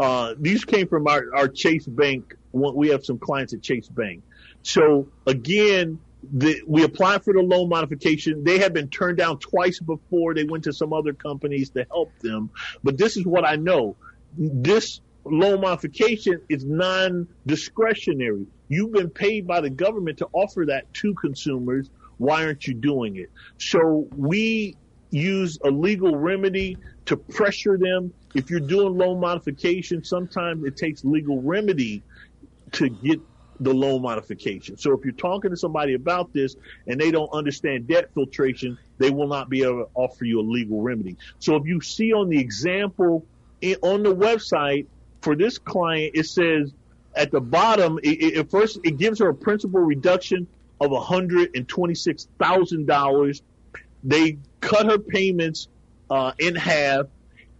uh, 0.00 0.32
these 0.38 0.64
came 0.64 0.88
from 0.88 1.06
our, 1.06 1.26
our 1.34 1.48
Chase 1.48 1.84
Bank. 1.84 2.36
We 2.52 2.88
have 2.88 3.04
some 3.04 3.18
clients 3.18 3.52
at 3.52 3.60
Chase 3.60 3.88
Bank. 3.88 4.22
So 4.62 5.08
again, 5.26 6.00
the, 6.22 6.62
we 6.66 6.84
applied 6.84 7.22
for 7.22 7.34
the 7.34 7.42
loan 7.42 7.68
modification. 7.68 8.44
They 8.44 8.58
had 8.58 8.72
been 8.72 8.88
turned 8.88 9.18
down 9.18 9.40
twice 9.40 9.78
before. 9.78 10.32
They 10.32 10.44
went 10.44 10.64
to 10.64 10.72
some 10.72 10.94
other 10.94 11.12
companies 11.12 11.68
to 11.70 11.84
help 11.90 12.18
them. 12.20 12.48
But 12.82 12.96
this 12.96 13.18
is 13.18 13.26
what 13.26 13.44
I 13.44 13.56
know. 13.56 13.96
This 14.38 15.02
loan 15.24 15.60
modification 15.60 16.40
is 16.48 16.64
non-discretionary. 16.64 18.46
You've 18.68 18.92
been 18.92 19.10
paid 19.10 19.46
by 19.46 19.60
the 19.60 19.70
government 19.70 20.18
to 20.18 20.28
offer 20.32 20.64
that 20.66 20.92
to 20.94 21.14
consumers. 21.14 21.90
Why 22.18 22.44
aren't 22.44 22.66
you 22.66 22.74
doing 22.74 23.16
it? 23.16 23.30
So 23.58 24.08
we 24.16 24.76
use 25.10 25.58
a 25.64 25.70
legal 25.70 26.16
remedy 26.16 26.76
to 27.06 27.16
pressure 27.16 27.76
them. 27.76 28.12
If 28.34 28.50
you're 28.50 28.60
doing 28.60 28.96
loan 28.96 29.20
modification, 29.20 30.02
sometimes 30.04 30.64
it 30.64 30.76
takes 30.76 31.04
legal 31.04 31.40
remedy 31.42 32.02
to 32.72 32.88
get 32.88 33.20
the 33.60 33.72
loan 33.72 34.02
modification. 34.02 34.76
So 34.76 34.92
if 34.92 35.04
you're 35.04 35.12
talking 35.14 35.50
to 35.50 35.56
somebody 35.56 35.94
about 35.94 36.32
this 36.32 36.56
and 36.86 37.00
they 37.00 37.10
don't 37.10 37.28
understand 37.32 37.86
debt 37.86 38.10
filtration, 38.14 38.78
they 38.98 39.10
will 39.10 39.28
not 39.28 39.48
be 39.48 39.62
able 39.62 39.84
to 39.84 39.90
offer 39.94 40.24
you 40.24 40.40
a 40.40 40.42
legal 40.42 40.80
remedy. 40.80 41.16
So 41.38 41.56
if 41.56 41.66
you 41.66 41.80
see 41.80 42.12
on 42.12 42.28
the 42.28 42.38
example 42.38 43.26
eh, 43.62 43.74
on 43.82 44.02
the 44.02 44.14
website 44.14 44.86
for 45.22 45.34
this 45.36 45.58
client, 45.58 46.12
it 46.14 46.26
says 46.26 46.72
at 47.14 47.30
the 47.30 47.40
bottom, 47.40 47.98
it, 48.02 48.38
it 48.38 48.50
first 48.50 48.80
it 48.84 48.98
gives 48.98 49.20
her 49.20 49.28
a 49.28 49.34
principal 49.34 49.80
reduction 49.80 50.46
of 50.80 50.90
$126,000. 50.90 53.42
They 54.04 54.38
cut 54.60 54.86
her 54.86 54.98
payments 54.98 55.68
uh, 56.10 56.32
in 56.38 56.56
half, 56.56 57.06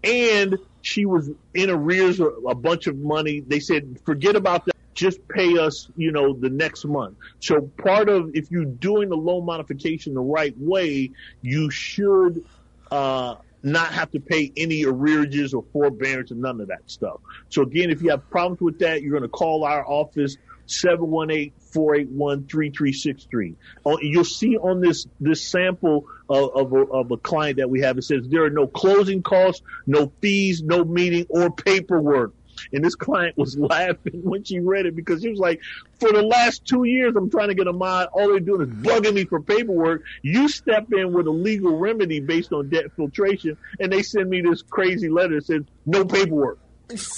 and 0.02 0.58
she 0.82 1.06
was 1.06 1.30
in 1.54 1.70
arrears 1.70 2.20
a 2.20 2.54
bunch 2.54 2.88
of 2.88 2.98
money. 2.98 3.40
They 3.40 3.60
said, 3.60 3.98
forget 4.04 4.36
about 4.36 4.66
that. 4.66 4.72
Just 4.94 5.26
pay 5.28 5.56
us, 5.56 5.88
you 5.96 6.12
know, 6.12 6.34
the 6.34 6.50
next 6.50 6.84
month. 6.84 7.16
So 7.40 7.62
part 7.62 8.10
of 8.10 8.30
if 8.34 8.50
you're 8.50 8.66
doing 8.66 9.08
the 9.08 9.16
loan 9.16 9.46
modification 9.46 10.12
the 10.12 10.20
right 10.20 10.54
way, 10.58 11.12
you 11.40 11.70
should 11.70 12.44
uh, 12.90 13.36
not 13.62 13.92
have 13.92 14.10
to 14.12 14.20
pay 14.20 14.50
any 14.56 14.84
arrearages 14.84 15.52
or 15.54 15.64
forbearance 15.72 16.32
or 16.32 16.36
none 16.36 16.60
of 16.60 16.68
that 16.68 16.90
stuff. 16.90 17.20
So 17.48 17.62
again, 17.62 17.90
if 17.90 18.02
you 18.02 18.10
have 18.10 18.28
problems 18.30 18.60
with 18.60 18.78
that, 18.80 19.00
you're 19.02 19.12
going 19.12 19.22
to 19.22 19.28
call 19.28 19.64
our 19.64 19.86
office 19.86 20.36
718-481-3363. 20.66 23.54
Uh, 23.84 23.96
you'll 24.00 24.24
see 24.24 24.56
on 24.56 24.80
this, 24.80 25.06
this 25.20 25.46
sample 25.48 26.06
of, 26.28 26.50
of, 26.54 26.72
a, 26.72 26.76
of 26.76 27.10
a 27.10 27.16
client 27.16 27.58
that 27.58 27.68
we 27.68 27.80
have, 27.80 27.98
it 27.98 28.04
says 28.04 28.28
there 28.28 28.44
are 28.44 28.50
no 28.50 28.66
closing 28.66 29.22
costs, 29.22 29.62
no 29.86 30.12
fees, 30.20 30.62
no 30.62 30.84
meeting 30.84 31.26
or 31.28 31.50
paperwork. 31.50 32.32
And 32.72 32.84
this 32.84 32.94
client 32.94 33.36
was 33.36 33.56
laughing 33.58 34.22
when 34.22 34.44
she 34.44 34.60
read 34.60 34.86
it 34.86 34.96
because 34.96 35.22
she 35.22 35.30
was 35.30 35.38
like, 35.38 35.60
for 36.00 36.12
the 36.12 36.22
last 36.22 36.64
two 36.64 36.84
years, 36.84 37.14
I'm 37.16 37.30
trying 37.30 37.48
to 37.48 37.54
get 37.54 37.66
a 37.66 37.72
mod. 37.72 38.08
All 38.12 38.28
they're 38.28 38.40
doing 38.40 38.62
is 38.62 38.68
bugging 38.68 39.14
me 39.14 39.24
for 39.24 39.40
paperwork. 39.40 40.02
You 40.22 40.48
step 40.48 40.92
in 40.92 41.12
with 41.12 41.26
a 41.26 41.30
legal 41.30 41.76
remedy 41.76 42.20
based 42.20 42.52
on 42.52 42.68
debt 42.68 42.92
filtration 42.96 43.56
and 43.80 43.92
they 43.92 44.02
send 44.02 44.28
me 44.28 44.40
this 44.40 44.62
crazy 44.62 45.08
letter 45.08 45.36
that 45.36 45.46
says 45.46 45.62
no 45.86 46.04
paperwork. 46.04 46.58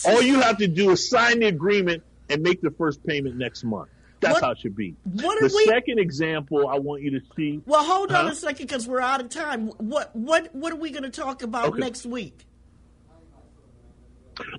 All 0.07 0.23
you 0.23 0.41
have 0.41 0.59
to 0.59 0.69
do 0.69 0.91
is 0.91 1.09
sign 1.09 1.41
the 1.41 1.47
agreement 1.47 2.03
and 2.31 2.43
make 2.43 2.61
the 2.61 2.71
first 2.71 3.05
payment 3.05 3.37
next 3.37 3.65
month. 3.65 3.89
That's 4.21 4.35
what, 4.35 4.43
how 4.43 4.51
it 4.53 4.59
should 4.59 4.77
be. 4.77 4.95
What 5.05 5.41
the 5.41 5.55
we, 5.55 5.65
second 5.67 5.99
example 5.99 6.67
I 6.69 6.79
want 6.79 7.03
you 7.03 7.19
to 7.19 7.21
see. 7.37 7.61
Well, 7.67 7.85
hold 7.85 8.11
on 8.13 8.29
a 8.29 8.35
second 8.35 8.67
because 8.67 8.89
we're 8.89 9.01
out 9.01 9.21
of 9.21 9.29
time. 9.29 9.69
What 9.79 10.15
what 10.17 10.55
what 10.55 10.73
are 10.73 10.77
we 10.77 10.91
going 10.91 11.03
to 11.03 11.11
talk 11.11 11.43
about 11.43 11.69
okay. 11.69 11.81
next 11.81 12.07
week? 12.07 12.47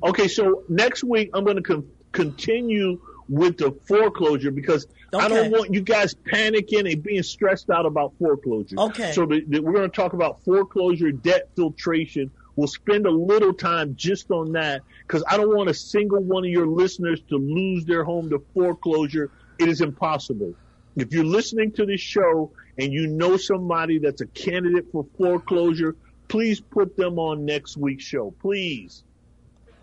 Okay, 0.04 0.28
so 0.28 0.64
next 0.70 1.04
week 1.04 1.30
I'm 1.34 1.44
going 1.44 1.58
to 1.58 1.64
con- 1.64 1.90
continue 2.12 3.00
with 3.28 3.58
the 3.58 3.72
foreclosure 3.88 4.52
because 4.52 4.88
okay. 5.14 5.26
I 5.26 5.28
don't 5.28 5.52
want 5.52 5.74
you 5.74 5.82
guys 5.82 6.14
panicking 6.14 6.92
and 6.92 7.02
being 7.02 7.24
stressed 7.24 7.70
out 7.70 7.86
about 7.86 8.14
foreclosure. 8.20 8.76
Okay. 8.78 9.12
So 9.12 9.26
the, 9.26 9.44
the, 9.48 9.60
we're 9.60 9.74
going 9.74 9.90
to 9.90 9.96
talk 9.96 10.14
about 10.14 10.44
foreclosure, 10.44 11.12
debt 11.12 11.50
filtration. 11.56 12.32
We'll 12.56 12.68
spend 12.68 13.06
a 13.06 13.12
little 13.12 13.54
time 13.54 13.96
just 13.96 14.32
on 14.32 14.54
that 14.54 14.82
because 15.02 15.24
I 15.28 15.38
don't 15.38 15.56
want 15.56 15.70
a 15.70 15.74
single 15.74 16.22
one 16.22 16.46
of 16.46 16.52
your 16.52 16.68
listeners 16.68 17.22
to 17.30 17.38
lose 17.38 17.86
their 17.86 18.04
home 18.04 18.30
to 18.30 18.44
foreclosure. 18.54 19.32
It 19.60 19.68
is 19.68 19.82
impossible. 19.82 20.54
If 20.96 21.12
you're 21.12 21.26
listening 21.26 21.74
to 21.74 21.86
this 21.86 22.00
show 22.00 22.52
and 22.78 22.94
you 22.94 23.08
know 23.08 23.36
somebody 23.36 24.00
that's 24.00 24.22
a 24.22 24.28
candidate 24.28 24.86
for 24.92 25.06
foreclosure, 25.18 25.96
please 26.30 26.62
put 26.62 26.96
them 26.96 27.20
on 27.20 27.46
next 27.46 27.76
week's 27.76 28.06
show. 28.06 28.34
Please. 28.40 29.04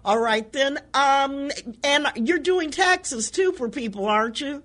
All 0.04 0.18
right 0.18 0.50
then. 0.52 0.78
Um, 0.94 1.50
and 1.84 2.06
you're 2.16 2.38
doing 2.38 2.70
taxes 2.70 3.30
too 3.30 3.52
for 3.52 3.68
people, 3.68 4.06
aren't 4.06 4.40
you? 4.40 4.62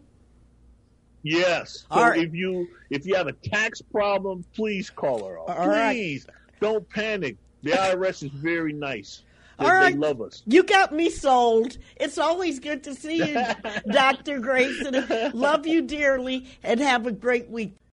Yes. 1.23 1.85
So 1.91 2.01
right. 2.01 2.19
if 2.19 2.33
you 2.33 2.67
if 2.89 3.05
you 3.05 3.15
have 3.15 3.27
a 3.27 3.33
tax 3.33 3.81
problem, 3.81 4.45
please 4.55 4.89
call 4.89 5.27
her. 5.27 5.37
All 5.37 5.45
please 5.55 6.25
right. 6.27 6.35
don't 6.61 6.89
panic. 6.89 7.37
The 7.63 7.71
IRS 7.71 8.23
is 8.23 8.31
very 8.31 8.73
nice. 8.73 9.23
They, 9.59 9.65
All 9.65 9.71
right. 9.71 9.93
They 9.93 9.99
love 9.99 10.21
us. 10.21 10.43
You 10.45 10.63
got 10.63 10.93
me 10.93 11.09
sold. 11.09 11.77
It's 11.95 12.17
always 12.17 12.59
good 12.59 12.83
to 12.83 12.93
see 12.93 13.17
you, 13.17 13.43
Dr. 13.91 14.39
Grayson. 14.39 15.31
Love 15.33 15.65
you 15.65 15.81
dearly 15.81 16.45
and 16.63 16.79
have 16.79 17.07
a 17.07 17.11
great 17.11 17.49
week. 17.49 17.73